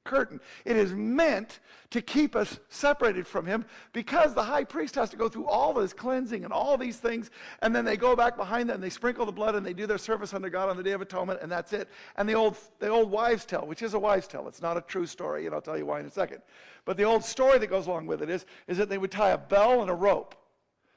[0.04, 0.40] curtain.
[0.64, 1.60] It is meant
[1.90, 5.74] to keep us separated from him because the high priest has to go through all
[5.74, 7.30] this cleansing and all these things,
[7.62, 9.86] and then they go back behind that and they sprinkle the blood and they do
[9.86, 11.88] their service under God on the Day of Atonement, and that's it.
[12.16, 14.82] And the old, the old wives' tale, which is a wives' tale, it's not a
[14.82, 16.42] true story, and I'll tell you why in a second.
[16.84, 19.30] But the old story that goes along with it is, is that they would tie
[19.30, 20.34] a bell and a rope.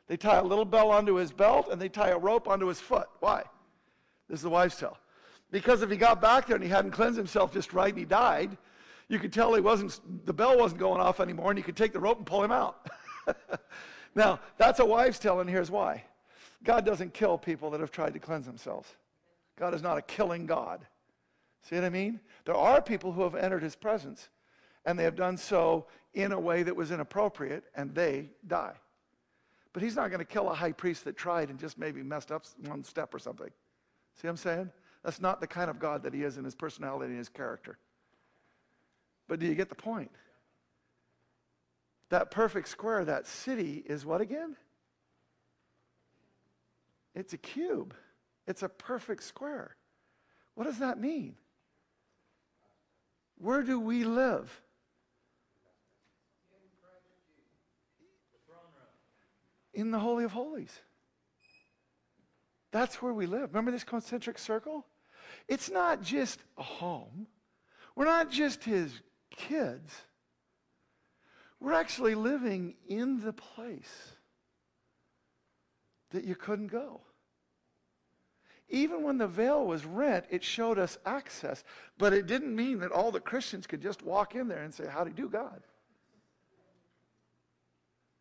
[0.08, 2.80] They tie a little bell onto his belt and they tie a rope onto his
[2.80, 3.08] foot.
[3.20, 3.44] Why?
[4.30, 4.98] This is the wives' tale.
[5.52, 8.06] Because if he got back there and he hadn't cleansed himself just right and he
[8.06, 8.58] died,
[9.14, 11.94] you could tell he wasn't, the bell wasn't going off anymore, and you could take
[11.94, 12.88] the rope and pull him out.
[14.16, 16.04] now, that's a wives' tale, and here's why
[16.64, 18.96] God doesn't kill people that have tried to cleanse themselves.
[19.58, 20.86] God is not a killing God.
[21.62, 22.20] See what I mean?
[22.46, 24.30] There are people who have entered his presence,
[24.86, 28.74] and they have done so in a way that was inappropriate, and they die.
[29.74, 32.32] But he's not going to kill a high priest that tried and just maybe messed
[32.32, 33.50] up one step or something.
[34.16, 34.72] See what I'm saying?
[35.04, 37.78] That's not the kind of God that he is in his personality and his character.
[39.28, 40.12] But do you get the point?
[42.10, 44.56] That perfect square, that city, is what again?
[47.16, 47.94] It's a cube.
[48.48, 49.76] It's a perfect square.
[50.56, 51.36] What does that mean?
[53.38, 54.62] Where do we live?
[59.74, 60.72] in the Holy of Holies.
[62.72, 63.50] That's where we live.
[63.50, 64.86] Remember this concentric circle?
[65.48, 67.28] It's not just a home.
[67.96, 68.92] We're not just his
[69.36, 69.94] kids.
[71.60, 74.14] We're actually living in the place
[76.12, 77.02] that you couldn't go.
[78.70, 81.64] Even when the veil was rent, it showed us access,
[81.98, 84.88] but it didn't mean that all the Christians could just walk in there and say,
[84.88, 85.62] How do you do, God?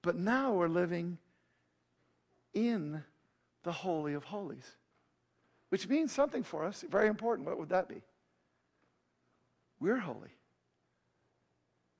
[0.03, 1.19] But now we're living
[2.55, 3.03] in
[3.63, 4.77] the Holy of Holies,
[5.69, 7.49] which means something for us, very important.
[7.49, 8.03] What would that be?
[9.81, 10.31] We're holy,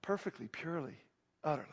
[0.03, 0.97] perfectly, purely,
[1.45, 1.69] utterly.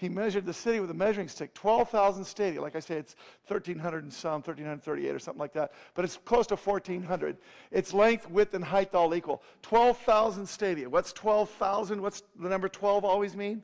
[0.00, 2.62] He measured the city with a measuring stick, 12,000 stadia.
[2.62, 3.16] Like I say, it's
[3.48, 5.72] 1,300 and some, 1,338 or something like that.
[5.92, 7.36] But it's close to 1,400.
[7.70, 9.42] Its length, width, and height all equal.
[9.60, 10.88] 12,000 stadia.
[10.88, 12.00] What's 12,000?
[12.00, 13.62] What's the number 12 always mean?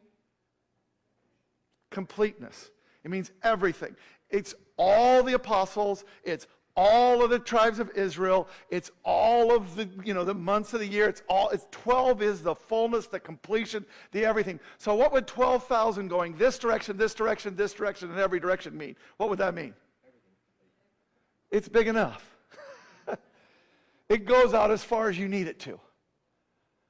[1.90, 2.70] Completeness.
[3.02, 3.96] It means everything.
[4.28, 6.04] It's all the apostles.
[6.22, 6.46] It's
[6.76, 8.48] all of the tribes of Israel.
[8.70, 11.08] It's all of the, you know, the months of the year.
[11.08, 14.60] It's all, it's 12 is the fullness, the completion, the everything.
[14.78, 18.96] So what would 12,000 going this direction, this direction, this direction, and every direction mean?
[19.16, 19.74] What would that mean?
[21.50, 22.36] It's big enough.
[24.08, 25.80] it goes out as far as you need it to.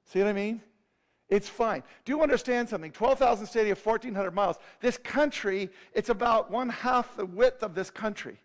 [0.07, 0.63] See what I mean?
[1.29, 1.83] It's fine.
[2.05, 2.93] Do you understand something?
[2.93, 4.57] 12,000 stadia, 1,400 miles.
[4.81, 8.39] This country, it's about one half the width of this country.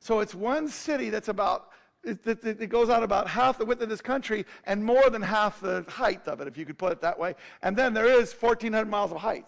[0.00, 1.70] So it's one city that's about,
[2.04, 5.22] it, it, it, goes out about half the width of this country and more than
[5.22, 7.34] half the height of it, if you could put it that way.
[7.62, 9.46] And then there is 1,400 miles of height.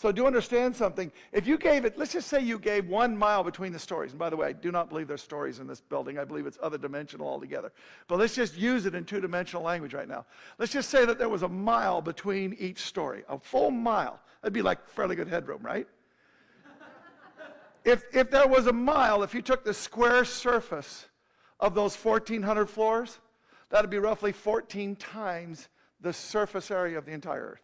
[0.00, 1.12] So do understand something.
[1.30, 4.12] If you gave it, let's just say you gave one mile between the stories.
[4.12, 6.18] And by the way, I do not believe there's stories in this building.
[6.18, 7.70] I believe it's other dimensional altogether.
[8.08, 10.24] But let's just use it in two dimensional language right now.
[10.58, 14.18] Let's just say that there was a mile between each story, a full mile.
[14.40, 15.86] That'd be like fairly good headroom, right?
[17.84, 21.06] If, if there was a mile, if you took the square surface
[21.58, 23.18] of those 1,400 floors,
[23.70, 25.68] that'd be roughly 14 times
[26.00, 27.62] the surface area of the entire earth.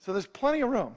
[0.00, 0.96] So there's plenty of room.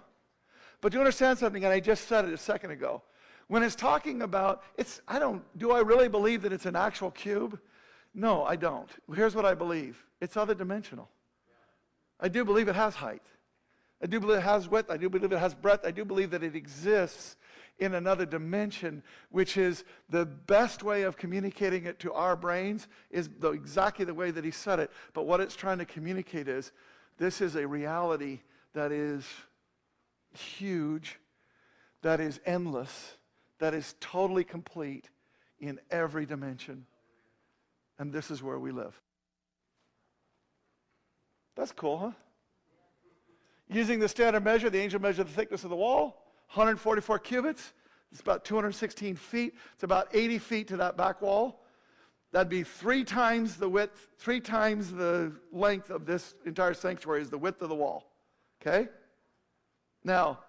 [0.80, 1.64] But do you understand something?
[1.64, 3.04] And I just said it a second ago.
[3.48, 7.12] When it's talking about, it's, I don't, do I really believe that it's an actual
[7.12, 7.60] cube?
[8.14, 8.90] No, I don't.
[9.14, 11.10] Here's what I believe it's other dimensional.
[12.20, 13.24] I do believe it has height.
[14.02, 14.90] I do believe it has width.
[14.90, 15.86] I do believe it has breadth.
[15.86, 17.36] I do believe that it exists
[17.78, 23.30] in another dimension, which is the best way of communicating it to our brains is
[23.40, 24.92] the, exactly the way that he said it.
[25.14, 26.72] But what it's trying to communicate is
[27.18, 28.40] this is a reality
[28.74, 29.26] that is
[30.34, 31.20] huge,
[32.02, 33.18] that is endless,
[33.60, 35.10] that is totally complete
[35.60, 36.86] in every dimension.
[38.00, 39.00] And this is where we live.
[41.56, 42.12] That's cool, huh?
[43.72, 47.74] Using the standard measure, the angel measured the thickness of the wall, 144 cubits.
[48.12, 49.56] It's about 216 feet.
[49.74, 51.64] It's about 80 feet to that back wall.
[52.34, 57.30] That'd be three times the width, three times the length of this entire sanctuary is
[57.30, 58.12] the width of the wall.
[58.62, 58.90] Okay?
[60.04, 60.40] Now,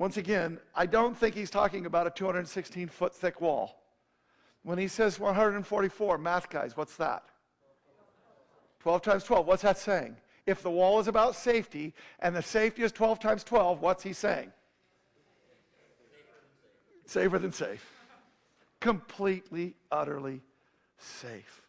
[0.00, 3.82] once again, I don't think he's talking about a 216 foot thick wall.
[4.64, 7.22] When he says 144, math guys, what's that?
[8.80, 9.46] 12 times 12.
[9.46, 10.16] What's that saying?
[10.46, 14.12] If the wall is about safety and the safety is 12 times 12, what's he
[14.12, 14.52] saying?
[17.06, 17.84] Safer than safe.
[18.80, 20.42] Completely, utterly
[20.98, 21.62] safe.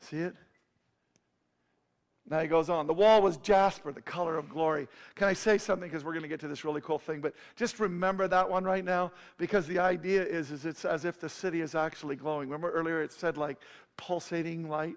[0.00, 0.34] See it?
[2.28, 2.86] Now he goes on.
[2.86, 4.88] The wall was jasper, the color of glory.
[5.14, 5.88] Can I say something?
[5.88, 7.20] Because we're going to get to this really cool thing.
[7.20, 11.20] But just remember that one right now because the idea is, is it's as if
[11.20, 12.48] the city is actually glowing.
[12.48, 13.58] Remember earlier it said like
[13.96, 14.96] pulsating light?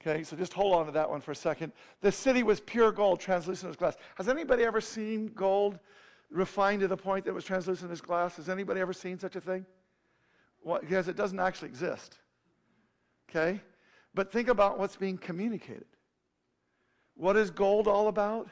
[0.00, 1.72] Okay, so just hold on to that one for a second.
[2.00, 3.96] The city was pure gold, translucent as glass.
[4.14, 5.78] Has anybody ever seen gold
[6.30, 8.36] refined to the point that it was translucent as glass?
[8.36, 9.66] Has anybody ever seen such a thing?
[10.62, 12.18] Well, because it doesn't actually exist.
[13.28, 13.60] Okay?
[14.14, 15.84] But think about what's being communicated.
[17.14, 18.48] What is gold all about?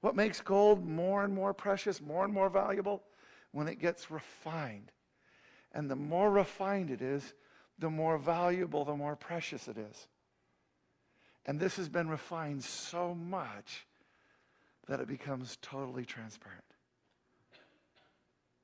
[0.00, 3.02] What makes gold more and more precious, more and more valuable?
[3.50, 4.92] When it gets refined.
[5.72, 7.34] And the more refined it is,
[7.78, 10.06] the more valuable, the more precious it is.
[11.46, 13.86] And this has been refined so much
[14.86, 16.64] that it becomes totally transparent.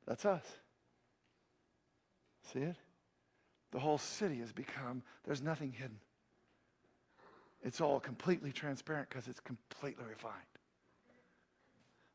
[0.06, 0.44] That's us.
[2.52, 2.76] See it?
[3.72, 5.98] The whole city has become, there's nothing hidden.
[7.62, 10.34] It's all completely transparent because it's completely refined.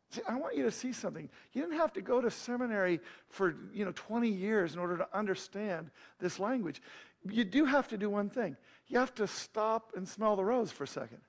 [0.09, 1.29] See, I want you to see something.
[1.53, 2.99] You didn't have to go to seminary
[3.29, 6.81] for, you know, 20 years in order to understand this language.
[7.29, 8.55] you do have to do one thing.
[8.87, 11.21] You have to stop and smell the rose for a second.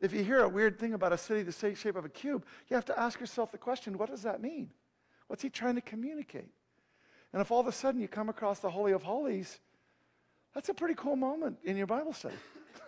[0.00, 2.74] If you hear a weird thing about a city the shape of a cube, you
[2.74, 4.70] have to ask yourself the question what does that mean?
[5.28, 6.50] What's he trying to communicate?
[7.32, 9.60] And if all of a sudden you come across the Holy of Holies,
[10.54, 12.34] that's a pretty cool moment in your Bible study.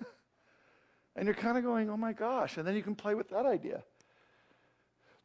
[1.16, 2.58] and you're kind of going, oh my gosh.
[2.58, 3.82] And then you can play with that idea.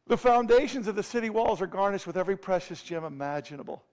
[0.06, 3.84] The foundations of the city walls are garnished with every precious gem imaginable.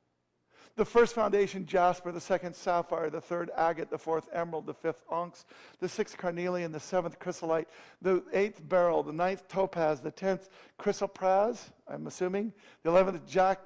[0.77, 5.01] The first foundation, jasper, the second, sapphire, the third, agate, the fourth, emerald, the fifth,
[5.09, 5.45] onyx,
[5.79, 7.67] the sixth, carnelian, the seventh, chrysolite,
[8.03, 13.57] the eighth, beryl, the ninth, topaz, the tenth, chrysoprase, I'm assuming, the eleventh, jac-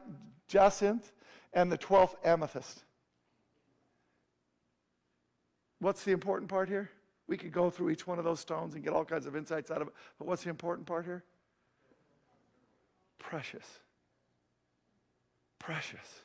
[0.47, 1.11] jacinth,
[1.51, 2.85] and the twelfth, amethyst.
[5.79, 6.89] What's the important part here?
[7.27, 9.69] We could go through each one of those stones and get all kinds of insights
[9.69, 11.25] out of it, but what's the important part here?
[13.19, 13.65] Precious.
[15.59, 16.23] Precious.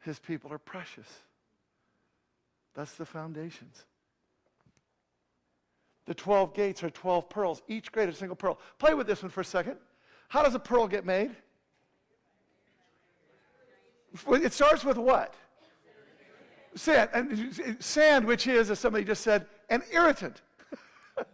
[0.00, 1.08] His people are precious.
[2.74, 3.84] That's the foundations.
[6.06, 8.58] The 12 gates are 12 pearls, each grade a single pearl.
[8.78, 9.76] Play with this one for a second.
[10.28, 11.30] How does a pearl get made?
[14.28, 15.34] It starts with what?
[16.74, 17.10] Sand.
[17.12, 20.40] And sand, which is, as somebody just said, an irritant.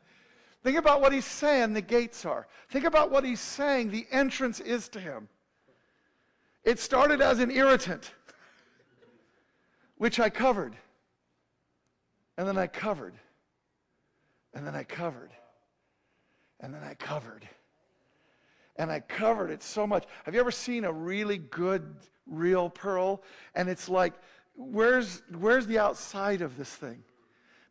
[0.62, 2.46] Think about what he's saying the gates are.
[2.70, 5.28] Think about what he's saying the entrance is to him.
[6.64, 8.10] It started as an irritant
[9.96, 10.76] which I covered.
[12.38, 13.14] And then I covered.
[14.54, 15.30] And then I covered.
[16.60, 17.48] And then I covered.
[18.76, 20.04] And I covered it so much.
[20.24, 23.22] Have you ever seen a really good, real pearl?
[23.54, 24.12] And it's like,
[24.54, 27.02] where's, where's the outside of this thing?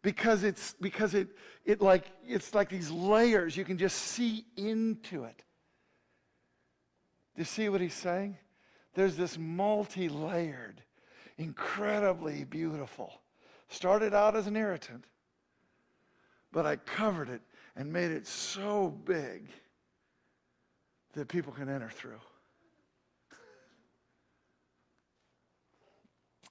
[0.01, 1.29] Because it's because it
[1.65, 5.43] it like it's like these layers you can just see into it.
[7.35, 8.37] Do you see what he's saying?
[8.93, 10.81] There's this multi-layered
[11.37, 13.13] incredibly beautiful.
[13.69, 15.05] Started out as an irritant,
[16.51, 17.41] but I covered it
[17.75, 19.49] and made it so big
[21.13, 22.19] that people can enter through.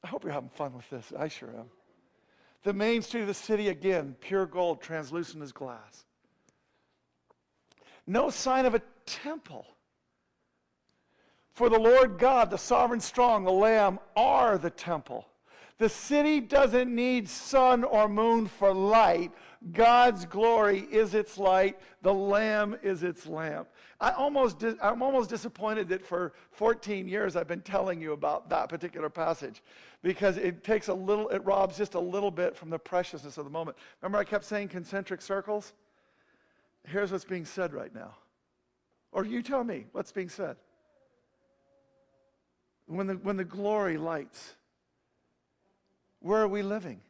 [0.03, 1.12] I hope you're having fun with this.
[1.18, 1.70] I sure am.
[2.62, 6.05] The main street of the city, again, pure gold, translucent as glass.
[8.07, 9.66] No sign of a temple.
[11.55, 15.29] For the Lord God, the sovereign strong, the Lamb are the temple.
[15.79, 19.33] The city doesn't need sun or moon for light.
[19.73, 21.79] God's glory is its light.
[22.03, 23.69] The Lamb is its lamp.
[24.01, 28.69] I almost I'm almost disappointed that for 14 years I've been telling you about that
[28.69, 29.62] particular passage
[30.03, 33.45] because it takes a little, it robs just a little bit from the preciousness of
[33.45, 33.77] the moment.
[34.03, 35.73] Remember, I kept saying concentric circles?
[36.87, 38.14] Here's what's being said right now.
[39.12, 40.57] Or you tell me what's being said
[42.87, 44.55] when the, when the glory lights,
[46.20, 47.01] where are we living?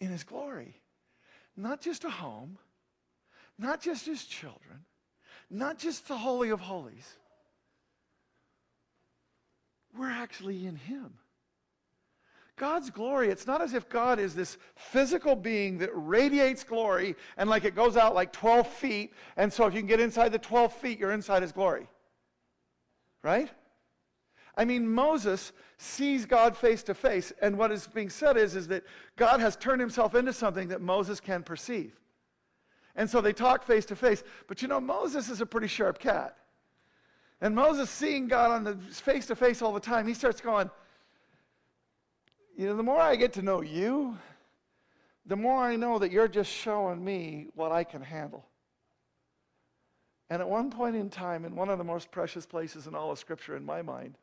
[0.00, 0.74] In His glory.
[1.56, 2.58] Not just a home,
[3.58, 4.84] not just His children,
[5.50, 7.16] not just the Holy of Holies.
[9.96, 11.12] We're actually in Him.
[12.56, 17.50] God's glory, it's not as if God is this physical being that radiates glory and
[17.50, 20.38] like it goes out like 12 feet, and so if you can get inside the
[20.38, 21.88] 12 feet, you're inside His glory
[23.22, 23.50] right?
[24.56, 28.68] I mean, Moses sees God face to face, and what is being said is, is
[28.68, 28.84] that
[29.16, 31.98] God has turned himself into something that Moses can perceive.
[32.94, 34.22] And so they talk face to face.
[34.46, 36.36] But you know, Moses is a pretty sharp cat.
[37.40, 40.70] And Moses, seeing God on the face to face all the time, he starts going,
[42.56, 44.18] You know, the more I get to know you,
[45.26, 48.44] the more I know that you're just showing me what I can handle.
[50.32, 53.10] And at one point in time, in one of the most precious places in all
[53.10, 54.16] of Scripture in my mind,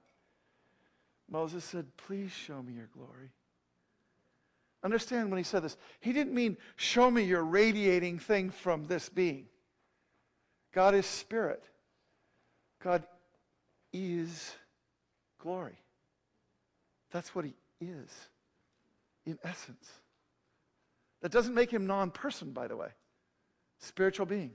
[1.29, 3.29] Moses said, Please show me your glory.
[4.83, 9.07] Understand when he said this, he didn't mean, Show me your radiating thing from this
[9.07, 9.45] being.
[10.71, 11.63] God is spirit,
[12.83, 13.03] God
[13.93, 14.55] is
[15.37, 15.77] glory.
[17.11, 18.09] That's what he is,
[19.27, 19.87] in essence.
[21.21, 22.89] That doesn't make him non person, by the way.
[23.77, 24.53] Spiritual being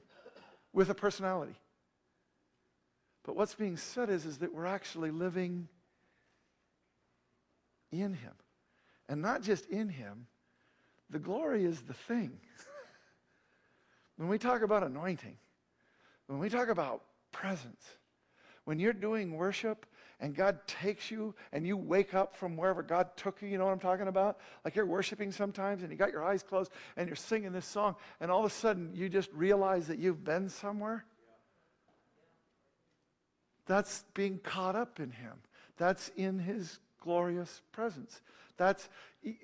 [0.74, 1.54] with a personality.
[3.22, 5.68] But what's being said is, is that we're actually living
[7.90, 8.32] in Him.
[9.08, 10.26] And not just in Him,
[11.08, 12.32] the glory is the thing.
[14.16, 15.38] when we talk about anointing,
[16.26, 17.02] when we talk about
[17.32, 17.82] presence,
[18.64, 19.86] when you're doing worship
[20.24, 23.66] and God takes you and you wake up from wherever God took you, you know
[23.66, 24.38] what I'm talking about?
[24.64, 27.94] Like you're worshiping sometimes and you got your eyes closed and you're singing this song
[28.22, 31.04] and all of a sudden you just realize that you've been somewhere.
[33.66, 35.34] That's being caught up in Him.
[35.76, 38.22] That's in His glorious presence.
[38.56, 38.88] That's,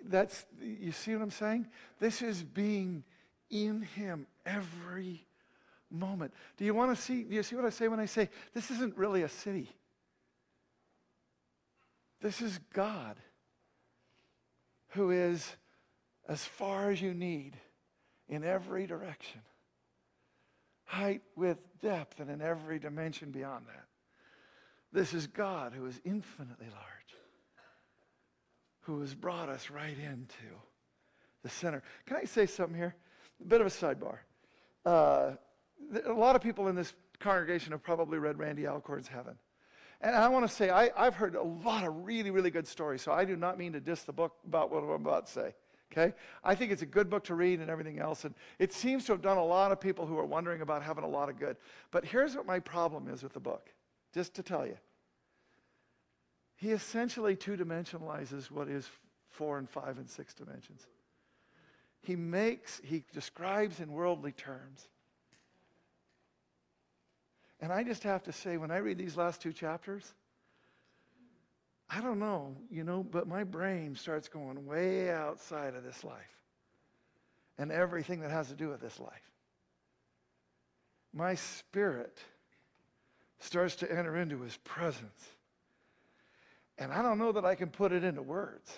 [0.07, 1.67] that's, you see what I'm saying?
[1.99, 3.05] This is being
[3.51, 5.27] in Him every
[5.91, 6.33] moment.
[6.57, 8.71] Do you want to see, do you see what I say when I say this
[8.71, 9.69] isn't really a city?
[12.21, 13.17] This is God
[14.91, 15.57] who is
[16.29, 17.57] as far as you need
[18.29, 19.41] in every direction
[20.91, 23.85] height, width, depth, and in every dimension beyond that.
[24.93, 27.15] This is God who is infinitely large,
[28.81, 30.51] who has brought us right into
[31.45, 31.85] the center.
[32.07, 32.97] Can I say something here?
[33.41, 34.19] A bit of a sidebar.
[34.85, 35.37] Uh,
[36.07, 39.37] a lot of people in this congregation have probably read Randy Alcorn's Heaven.
[40.01, 43.03] And I want to say, I, have heard a lot of really, really good stories,
[43.03, 45.55] so I do not mean to diss the book about what I'm about to say.
[45.93, 46.15] Okay?
[46.45, 48.25] I think it's a good book to read and everything else.
[48.25, 51.05] And it seems to have done a lot of people who are wondering about having
[51.05, 51.57] a lot of good.
[51.91, 53.71] But here's what my problem is with the book,
[54.15, 54.79] just to tell you.
[56.57, 58.89] He essentially two dimensionalizes what is
[59.31, 60.87] four and five and six dimensions.
[62.03, 64.89] He makes, he describes in worldly terms.
[67.61, 70.15] And I just have to say, when I read these last two chapters,
[71.91, 76.39] I don't know, you know, but my brain starts going way outside of this life
[77.59, 79.31] and everything that has to do with this life.
[81.13, 82.19] My spirit
[83.41, 85.29] starts to enter into his presence.
[86.79, 88.73] And I don't know that I can put it into words,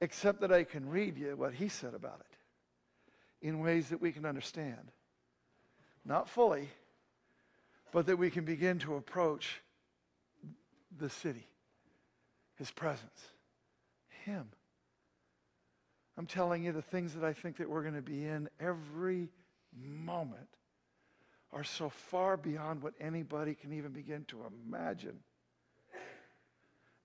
[0.00, 4.10] except that I can read you what he said about it in ways that we
[4.10, 4.90] can understand.
[6.04, 6.68] Not fully,
[7.92, 9.60] but that we can begin to approach
[10.98, 11.46] the city
[12.58, 13.32] his presence.
[14.24, 14.48] Him.
[16.18, 19.28] I'm telling you, the things that I think that we're going to be in every
[19.72, 20.48] moment
[21.52, 25.20] are so far beyond what anybody can even begin to imagine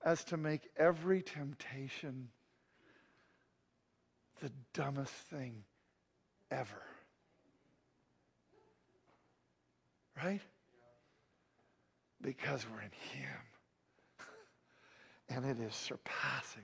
[0.04, 2.28] as to make every temptation
[4.42, 5.64] the dumbest thing
[6.52, 6.82] ever.
[10.22, 10.42] Right?
[12.24, 13.40] Because we're in Him
[15.30, 16.64] and it is surpassing.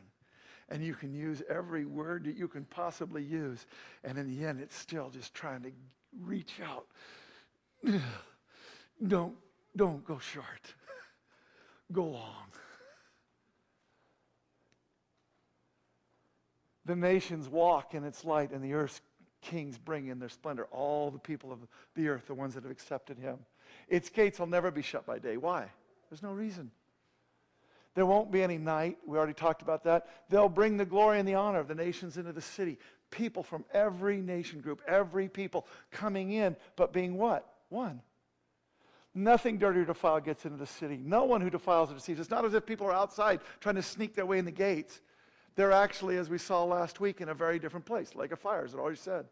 [0.70, 3.66] And you can use every word that you can possibly use.
[4.03, 5.72] And in the end, it's still just trying to
[6.22, 6.86] reach out.
[9.07, 9.34] Don't,
[9.78, 10.74] don't go short.
[11.91, 12.45] Go long.
[16.86, 18.99] The nations walk in its light, and the earth's
[19.41, 20.66] kings bring in their splendor.
[20.72, 21.60] All the people of
[21.93, 23.38] the earth, the ones that have accepted him.
[23.90, 25.38] Its gates will never be shut by day.
[25.38, 25.66] Why?
[26.10, 26.72] There's no reason.
[27.96, 28.98] There won't be any night.
[29.06, 30.08] We already talked about that.
[30.30, 32.78] They'll bring the glory and the honor of the nations into the city.
[33.12, 37.52] People from every nation group, every people coming in, but being what?
[37.70, 38.02] One.
[39.16, 41.00] Nothing dirty or defiled gets into the city.
[41.04, 42.20] No one who defiles or deceives.
[42.20, 45.02] It's not as if people are outside trying to sneak their way in the gates.
[45.56, 48.64] They're actually, as we saw last week, in a very different place, like a fire,
[48.64, 49.26] as it already said.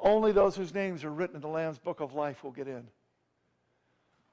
[0.00, 2.86] Only those whose names are written in the Lamb's book of life will get in.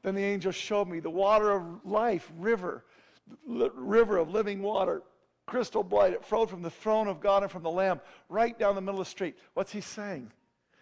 [0.03, 2.85] Then the angel showed me the water of life, river,
[3.47, 5.01] river of living water,
[5.47, 6.13] crystal bright.
[6.13, 7.99] It flowed from the throne of God and from the Lamb
[8.29, 9.35] right down the middle of the street.
[9.55, 10.31] What's he saying?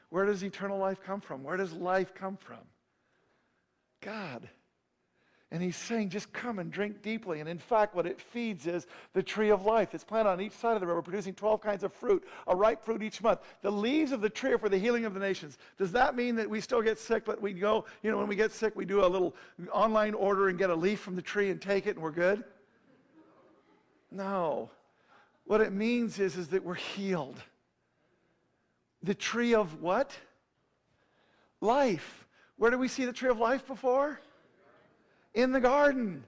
[0.10, 1.44] Where does eternal life come from?
[1.44, 2.60] Where does life come from?
[4.02, 4.50] God.
[5.54, 7.40] And he's saying, just come and drink deeply.
[7.40, 9.94] And in fact, what it feeds is the tree of life.
[9.94, 12.84] It's planted on each side of the river, producing 12 kinds of fruit, a ripe
[12.84, 13.40] fruit each month.
[13.62, 15.60] The leaves of the tree are for the healing of the nations.
[15.78, 18.36] Does that mean that we still get sick, but we go, you know, when we
[18.36, 19.36] get sick, we do a little
[19.72, 22.44] online order and get a leaf from the tree and take it and we're good?
[24.10, 24.72] No.
[25.46, 27.40] What it means is, is that we're healed.
[29.04, 30.18] The tree of what?
[31.62, 32.26] Life.
[32.58, 34.20] Where do we see the tree of life before?
[35.34, 36.24] In the garden.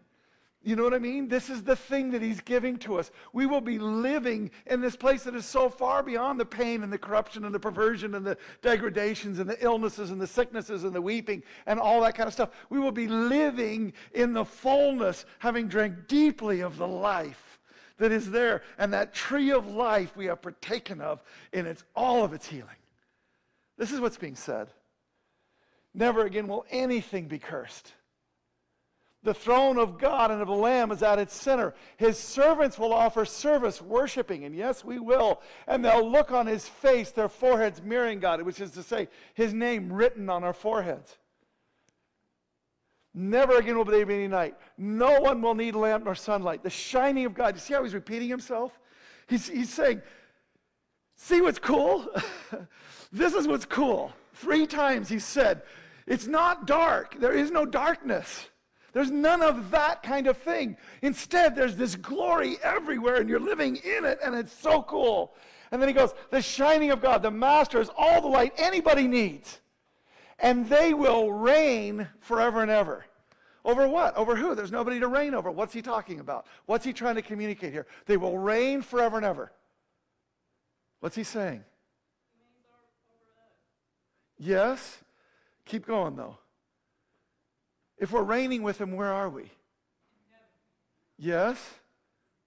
[0.66, 1.28] You know what I mean?
[1.28, 3.12] This is the thing that he's giving to us.
[3.34, 6.91] We will be living in this place that is so far beyond the pain and
[6.91, 10.91] the corruption and the perversion and the degradations and the illnesses and the sicknesses and
[10.91, 12.49] the weeping and all that kind of stuff.
[12.72, 17.60] We will be living in the fullness, having drank deeply of the life
[17.99, 18.64] that is there.
[18.80, 21.22] And that tree of life we have partaken of
[21.53, 22.70] in its, all of its healing.
[23.78, 24.70] This is what's being said.
[25.93, 27.93] Never again will anything be cursed.
[29.26, 31.73] The throne of God and of the Lamb is at its center.
[31.97, 35.41] His servants will offer service, worshiping, and yes, we will.
[35.65, 39.51] And they'll look on his face, their foreheads mirroring God, which is to say, his
[39.51, 41.17] name written on our foreheads.
[43.15, 44.57] Never again will there be any night.
[44.78, 46.61] No one will need lamp nor sunlight.
[46.61, 47.55] The shining of God.
[47.55, 48.80] You see how he's repeating himself?
[49.26, 50.03] He's, he's saying,
[51.15, 52.07] See what's cool?
[53.11, 54.13] this is what's cool.
[54.34, 55.63] Three times he said,
[56.05, 57.19] It's not dark.
[57.19, 58.49] There is no darkness.
[58.96, 60.78] There's none of that kind of thing.
[61.02, 65.36] Instead, there's this glory everywhere, and you're living in it, and it's so cool.
[65.74, 69.06] And then he goes, The shining of God, the master is all the light anybody
[69.06, 69.60] needs.
[70.39, 73.04] And they will reign forever and ever.
[73.66, 74.16] Over what?
[74.16, 74.56] Over who?
[74.56, 75.52] There's nobody to reign over.
[75.52, 76.48] What's he talking about?
[76.66, 77.88] What's he trying to communicate here?
[78.06, 79.52] They will reign forever and ever.
[81.02, 81.66] What's he saying?
[84.38, 85.00] Yes.
[85.66, 86.38] Keep going, though.
[87.98, 89.52] If we're reigning with him, where are we?
[91.18, 91.58] Yes.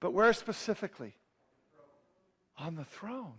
[0.01, 1.15] But where specifically?
[2.59, 3.35] On the throne.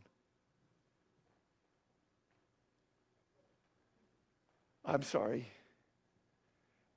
[4.85, 5.47] I'm sorry.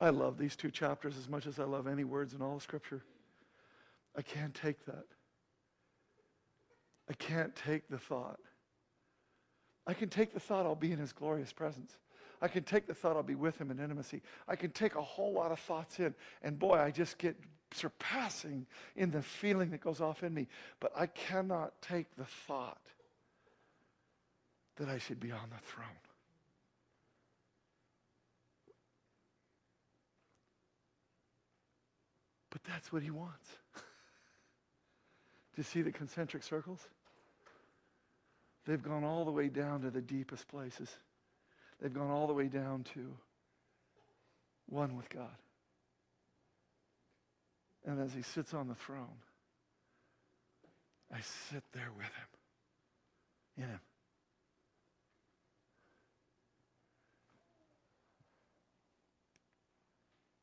[0.00, 2.62] I love these two chapters as much as I love any words in all of
[2.62, 3.02] Scripture.
[4.16, 5.04] I can't take that.
[7.08, 8.40] I can't take the thought.
[9.86, 11.98] I can take the thought I'll be in his glorious presence.
[12.42, 14.20] I can take the thought I'll be with him in intimacy.
[14.48, 16.12] I can take a whole lot of thoughts in,
[16.42, 17.36] and boy, I just get
[17.72, 18.66] surpassing
[18.96, 20.48] in the feeling that goes off in me.
[20.80, 22.80] But I cannot take the thought
[24.76, 25.86] that I should be on the throne.
[32.50, 33.48] But that's what he wants.
[33.76, 33.82] Do
[35.58, 36.80] you see the concentric circles?
[38.66, 40.90] They've gone all the way down to the deepest places.
[41.82, 43.12] They've gone all the way down to
[44.68, 45.34] one with God.
[47.84, 49.18] And as he sits on the throne,
[51.12, 51.18] I
[51.50, 53.80] sit there with him, in him.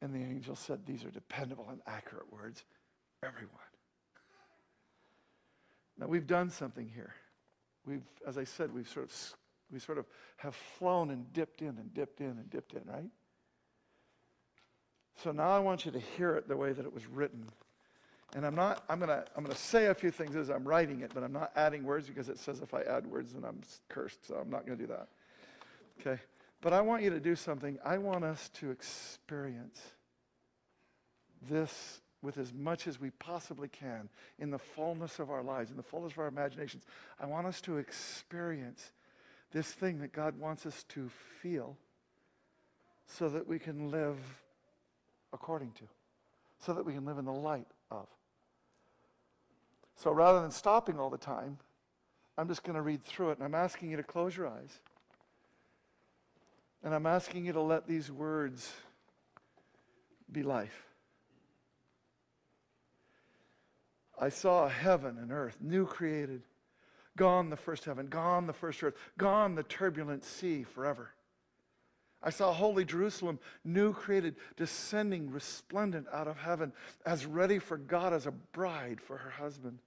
[0.01, 2.65] And the angel said, These are dependable and accurate words.
[3.23, 3.49] Everyone.
[5.97, 7.13] Now, we've done something here.
[7.85, 9.35] We've, as I said, we've sort of,
[9.71, 10.05] we sort of
[10.37, 13.09] have flown and dipped in and dipped in and dipped in, right?
[15.23, 17.49] So now I want you to hear it the way that it was written.
[18.35, 21.11] And I'm not, I'm to I'm to say a few things as I'm writing it,
[21.13, 24.27] but I'm not adding words because it says if I add words, then I'm cursed.
[24.27, 25.07] So I'm not to do that.
[25.99, 26.21] Okay?
[26.61, 27.79] But I want you to do something.
[27.83, 29.81] I want us to experience
[31.49, 35.77] this with as much as we possibly can in the fullness of our lives, in
[35.77, 36.83] the fullness of our imaginations.
[37.19, 38.91] I want us to experience
[39.51, 41.09] this thing that God wants us to
[41.41, 41.77] feel
[43.07, 44.17] so that we can live
[45.33, 45.83] according to,
[46.59, 48.07] so that we can live in the light of.
[49.95, 51.57] So rather than stopping all the time,
[52.37, 54.79] I'm just going to read through it, and I'm asking you to close your eyes.
[56.83, 58.71] And I'm asking you to let these words
[60.31, 60.85] be life.
[64.17, 66.43] I saw heaven and earth, new created.
[67.19, 71.11] Gone the first heaven, gone the first earth, gone the turbulent sea forever.
[72.23, 76.71] I saw holy Jerusalem, new created, descending resplendent out of heaven,
[77.05, 79.79] as ready for God as a bride for her husband.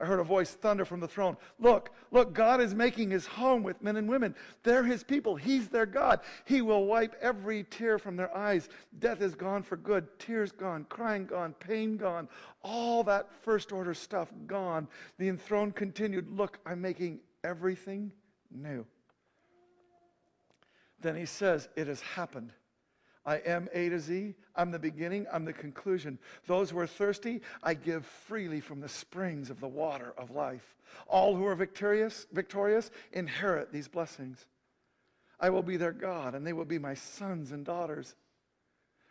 [0.00, 1.36] I heard a voice thunder from the throne.
[1.58, 4.34] Look, look, God is making his home with men and women.
[4.62, 5.36] They're his people.
[5.36, 6.20] He's their God.
[6.46, 8.70] He will wipe every tear from their eyes.
[8.98, 10.06] Death is gone for good.
[10.18, 10.86] Tears gone.
[10.88, 11.52] Crying gone.
[11.52, 12.28] Pain gone.
[12.62, 14.88] All that first order stuff gone.
[15.18, 18.10] The enthroned continued, Look, I'm making everything
[18.50, 18.86] new.
[21.02, 22.52] Then he says, It has happened.
[23.24, 24.34] I am A to Z.
[24.56, 25.26] I'm the beginning.
[25.32, 26.18] I'm the conclusion.
[26.46, 30.76] Those who are thirsty, I give freely from the springs of the water of life.
[31.06, 34.46] All who are victorious, victorious inherit these blessings.
[35.38, 38.14] I will be their God, and they will be my sons and daughters.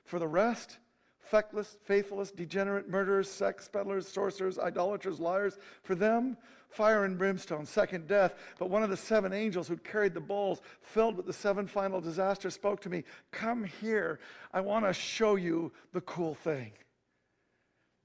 [0.05, 0.77] For the rest,
[1.19, 6.37] feckless, faithless, degenerate, murderers, sex peddlers, sorcerers, idolaters, liars, for them,
[6.69, 8.35] fire and brimstone, second death.
[8.57, 12.01] But one of the seven angels who carried the bowls, filled with the seven final
[12.01, 14.19] disasters, spoke to me Come here.
[14.53, 16.71] I want to show you the cool thing.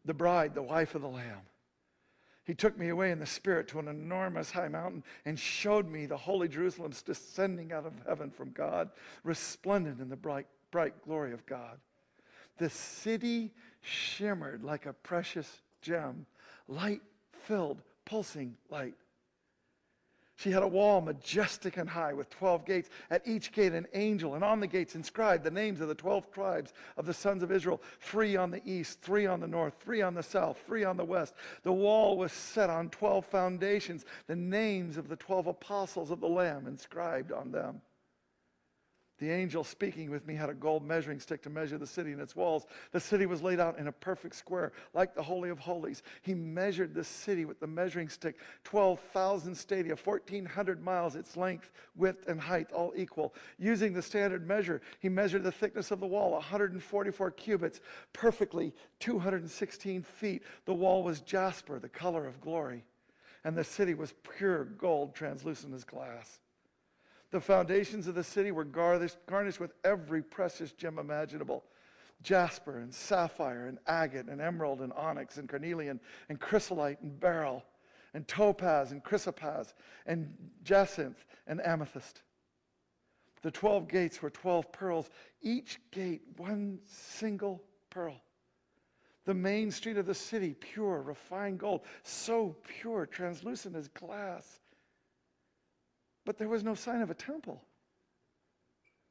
[0.05, 1.41] The bride, the wife of the Lamb.
[2.45, 6.05] He took me away in the Spirit to an enormous high mountain and showed me
[6.05, 8.91] the holy Jerusalem descending out of heaven from God,
[9.23, 11.79] resplendent in the bright, bright glory of God.
[12.59, 16.27] The city shimmered like a precious gem,
[16.69, 17.03] light
[17.33, 18.95] filled pulsing light.
[20.37, 22.91] She had a wall majestic and high with 12 gates.
[23.09, 26.33] At each gate, an angel, and on the gates inscribed the names of the 12
[26.33, 30.03] tribes of the sons of Israel three on the east, three on the north, three
[30.03, 31.35] on the south, three on the west.
[31.63, 36.29] The wall was set on 12 foundations, the names of the 12 apostles of the
[36.29, 37.81] Lamb inscribed on them.
[39.19, 42.21] The angel speaking with me had a gold measuring stick to measure the city and
[42.21, 42.67] its walls.
[42.91, 46.03] The city was laid out in a perfect square, like the Holy of Holies.
[46.23, 52.27] He measured the city with the measuring stick 12,000 stadia, 1,400 miles, its length, width,
[52.27, 53.35] and height, all equal.
[53.57, 57.81] Using the standard measure, he measured the thickness of the wall, 144 cubits,
[58.13, 60.43] perfectly 216 feet.
[60.65, 62.85] The wall was jasper, the color of glory.
[63.45, 66.41] And the city was pure gold, translucent as glass.
[67.35, 71.65] The foundations of the city were garnished, with every precious gem imaginable
[72.23, 77.65] jasper and sapphire and agate and emerald and onyx and carnelian and chrysolite and beryl
[78.15, 79.75] and topaz and chrysoprase
[80.07, 80.33] and
[80.63, 82.23] jacinth and amethyst.
[83.43, 85.11] The 12 gates were 12 pearls,
[85.43, 88.23] each gate one single pearl.
[89.25, 94.61] The main street of the city, pure, refined gold, so pure, translucent as glass.
[96.25, 97.63] But there was no sign of a temple.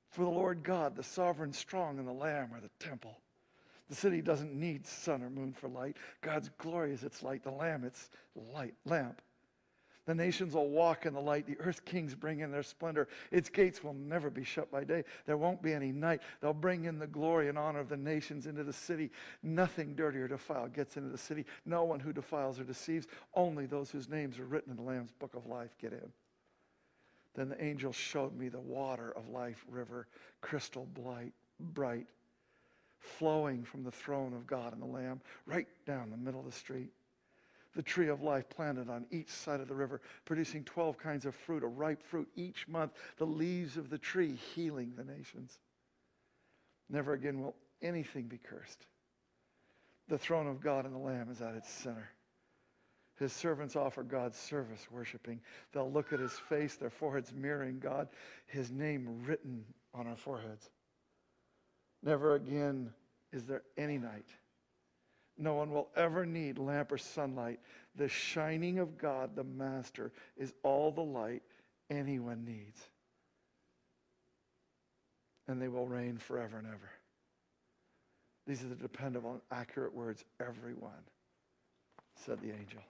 [0.09, 3.17] For the Lord God, the sovereign strong, and the Lamb are the temple.
[3.89, 5.97] The city doesn't need sun or moon for light.
[6.21, 9.21] God's glory is its light, the Lamb its light lamp.
[10.05, 11.47] The nations will walk in the light.
[11.47, 13.07] The earth kings bring in their splendor.
[13.31, 15.05] Its gates will never be shut by day.
[15.25, 16.21] There won't be any night.
[16.41, 19.11] They'll bring in the glory and honor of the nations into the city.
[19.43, 21.45] Nothing dirty or defiled gets into the city.
[21.65, 23.07] No one who defiles or deceives.
[23.33, 26.11] Only those whose names are written in the Lamb's book of life get in.
[27.35, 30.07] Then the angel showed me the water of life river,
[30.41, 32.07] crystal bright, bright,
[32.99, 36.51] flowing from the throne of God and the Lamb right down the middle of the
[36.51, 36.91] street.
[37.75, 41.33] The tree of life planted on each side of the river, producing 12 kinds of
[41.33, 45.57] fruit, a ripe fruit each month, the leaves of the tree healing the nations.
[46.87, 48.85] Never again will anything be cursed.
[50.07, 52.09] The throne of God and the Lamb is at its center.
[53.19, 55.39] His servants offer God's service, worshiping.
[55.71, 58.09] They'll look at his face, their foreheads mirroring God,
[58.47, 60.69] his name written on our foreheads.
[62.01, 62.91] Never again
[63.31, 64.27] is there any night.
[65.37, 67.59] No one will ever need lamp or sunlight.
[67.95, 71.41] The shining of God, the Master, is all the light
[71.89, 72.81] anyone needs.
[75.47, 76.89] And they will reign forever and ever.
[78.45, 80.91] These are the dependable and accurate words, everyone,
[82.15, 82.81] said the angel.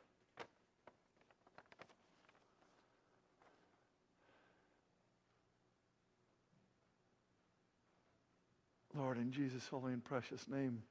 [8.95, 10.83] Lord, in Jesus' holy and precious name,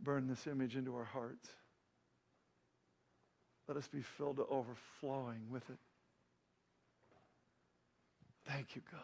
[0.00, 1.48] burn this image into our hearts.
[3.68, 5.78] Let us be filled to overflowing with it.
[8.46, 9.00] Thank you, God.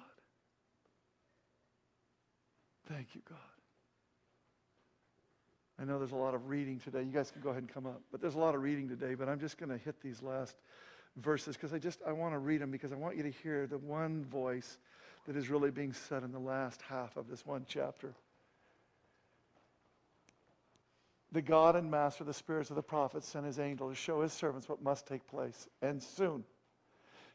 [2.88, 3.38] Thank you, God.
[5.80, 7.03] I know there's a lot of reading today.
[7.03, 8.01] You guys can go ahead and come up.
[8.11, 10.57] But there's a lot of reading today, but I'm just going to hit these last
[11.16, 13.66] verses because I just I want to read them because I want you to hear
[13.66, 14.78] the one voice
[15.29, 18.14] that is really being said in the last half of this one chapter.
[21.33, 24.33] The God and Master, the spirits of the prophets, sent his angel to show his
[24.33, 26.45] servants what must take place, and soon.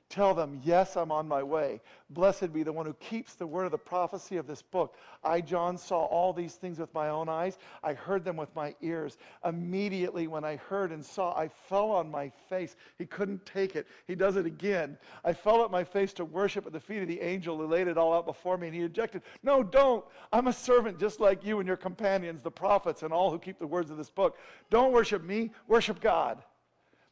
[0.09, 1.81] Tell them, Yes, I'm on my way.
[2.11, 4.95] Blessed be the one who keeps the word of the prophecy of this book.
[5.23, 7.57] I, John, saw all these things with my own eyes.
[7.83, 9.17] I heard them with my ears.
[9.43, 12.75] Immediately, when I heard and saw, I fell on my face.
[12.99, 13.87] He couldn't take it.
[14.05, 14.97] He does it again.
[15.25, 17.87] I fell at my face to worship at the feet of the angel who laid
[17.87, 20.05] it all out before me, and he objected, No, don't.
[20.31, 23.57] I'm a servant just like you and your companions, the prophets, and all who keep
[23.57, 24.37] the words of this book.
[24.69, 26.43] Don't worship me, worship God.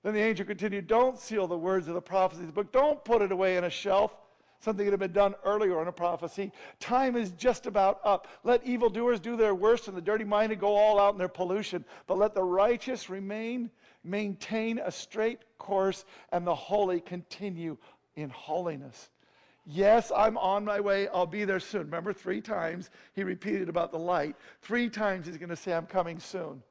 [0.03, 2.71] Then the angel continued, Don't seal the words of the prophecies the book.
[2.71, 4.15] Don't put it away in a shelf,
[4.59, 6.51] something that had been done earlier in a prophecy.
[6.79, 8.27] Time is just about up.
[8.43, 11.85] Let evildoers do their worst and the dirty minded go all out in their pollution.
[12.07, 13.69] But let the righteous remain,
[14.03, 17.77] maintain a straight course, and the holy continue
[18.15, 19.09] in holiness.
[19.67, 21.07] Yes, I'm on my way.
[21.09, 21.81] I'll be there soon.
[21.81, 24.35] Remember, three times he repeated about the light.
[24.63, 26.63] Three times he's going to say, I'm coming soon.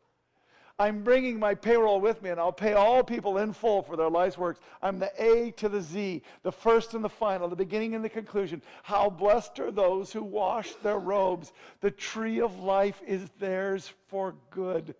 [0.80, 4.08] I'm bringing my payroll with me, and I'll pay all people in full for their
[4.08, 4.60] life's works.
[4.80, 8.08] I'm the A to the Z, the first and the final, the beginning and the
[8.08, 8.62] conclusion.
[8.82, 11.52] How blessed are those who wash their robes.
[11.82, 14.94] The tree of life is theirs for good,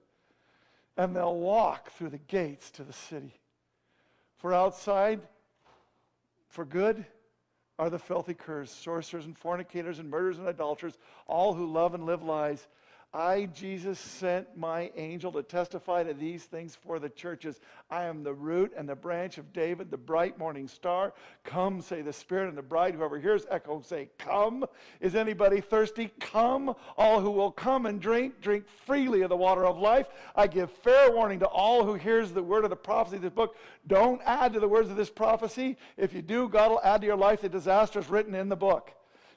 [0.99, 3.33] and they'll walk through the gates to the city.
[4.37, 5.23] For outside,
[6.51, 7.07] for good,
[7.79, 12.05] are the filthy curs, sorcerers and fornicators and murderers and idolaters, all who love and
[12.05, 12.67] live lies.
[13.13, 17.59] I, Jesus, sent my angel to testify to these things for the churches.
[17.91, 21.13] I am the root and the branch of David, the bright morning star.
[21.43, 22.95] Come, say the Spirit and the bride.
[22.95, 24.65] Whoever hears echo, say, Come.
[25.01, 26.13] Is anybody thirsty?
[26.21, 26.77] Come.
[26.97, 30.07] All who will come and drink, drink freely of the water of life.
[30.37, 33.33] I give fair warning to all who hears the word of the prophecy of this
[33.33, 33.57] book.
[33.89, 35.77] Don't add to the words of this prophecy.
[35.97, 38.93] If you do, God will add to your life the disasters written in the book.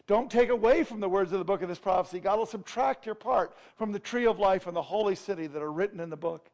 [0.06, 2.20] Don't take away from the words of the book of this prophecy.
[2.20, 5.62] God will subtract your part from the tree of life and the holy city that
[5.62, 6.50] are written in the book.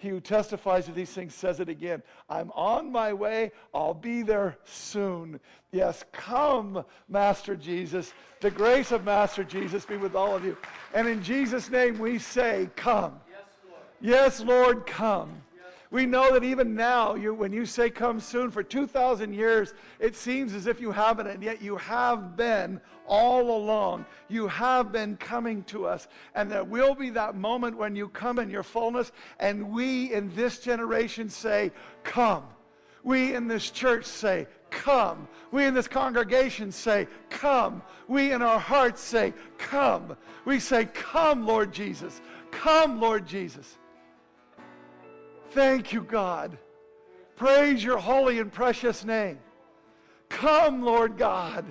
[0.00, 2.02] He who testifies to these things says it again.
[2.30, 3.52] I'm on my way.
[3.74, 5.38] I'll be there soon.
[5.72, 8.14] Yes, come, Master Jesus.
[8.40, 10.56] The grace of Master Jesus be with all of you.
[10.94, 13.20] And in Jesus' name we say, Come.
[13.28, 15.42] Yes, Lord, yes, Lord come.
[15.90, 20.14] We know that even now, you, when you say come soon, for 2,000 years, it
[20.14, 24.06] seems as if you haven't, and yet you have been all along.
[24.28, 26.06] You have been coming to us.
[26.36, 29.10] And there will be that moment when you come in your fullness,
[29.40, 31.72] and we in this generation say,
[32.04, 32.44] Come.
[33.02, 35.26] We in this church say, Come.
[35.50, 37.82] We in this congregation say, Come.
[38.06, 40.16] We in our hearts say, Come.
[40.44, 42.20] We say, Come, Lord Jesus.
[42.52, 43.76] Come, Lord Jesus.
[45.50, 46.58] Thank you, God.
[47.36, 49.38] Praise your holy and precious name.
[50.28, 51.64] Come, Lord God.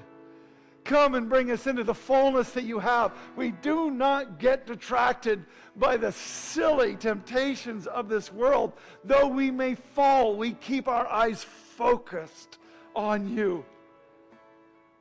[0.84, 3.14] Come and bring us into the fullness that you have.
[3.36, 8.74] We do not get detracted by the silly temptations of this world.
[9.04, 12.58] Though we may fall, we keep our eyes focused
[12.96, 13.64] on you.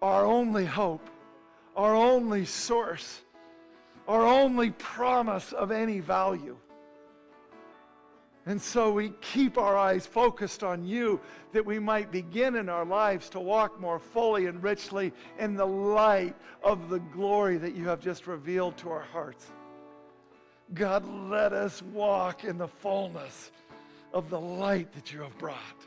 [0.03, 1.09] Our only hope,
[1.75, 3.23] our only source,
[4.07, 6.57] our only promise of any value.
[8.49, 11.21] And so we keep our eyes focused on you
[11.53, 15.67] that we might begin in our lives to walk more fully and richly in the
[15.67, 19.53] light of the glory that you have just revealed to our hearts.
[20.73, 23.51] God, let us walk in the fullness
[24.15, 25.87] of the light that you have brought.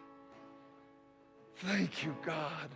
[1.55, 2.70] Thank you, God.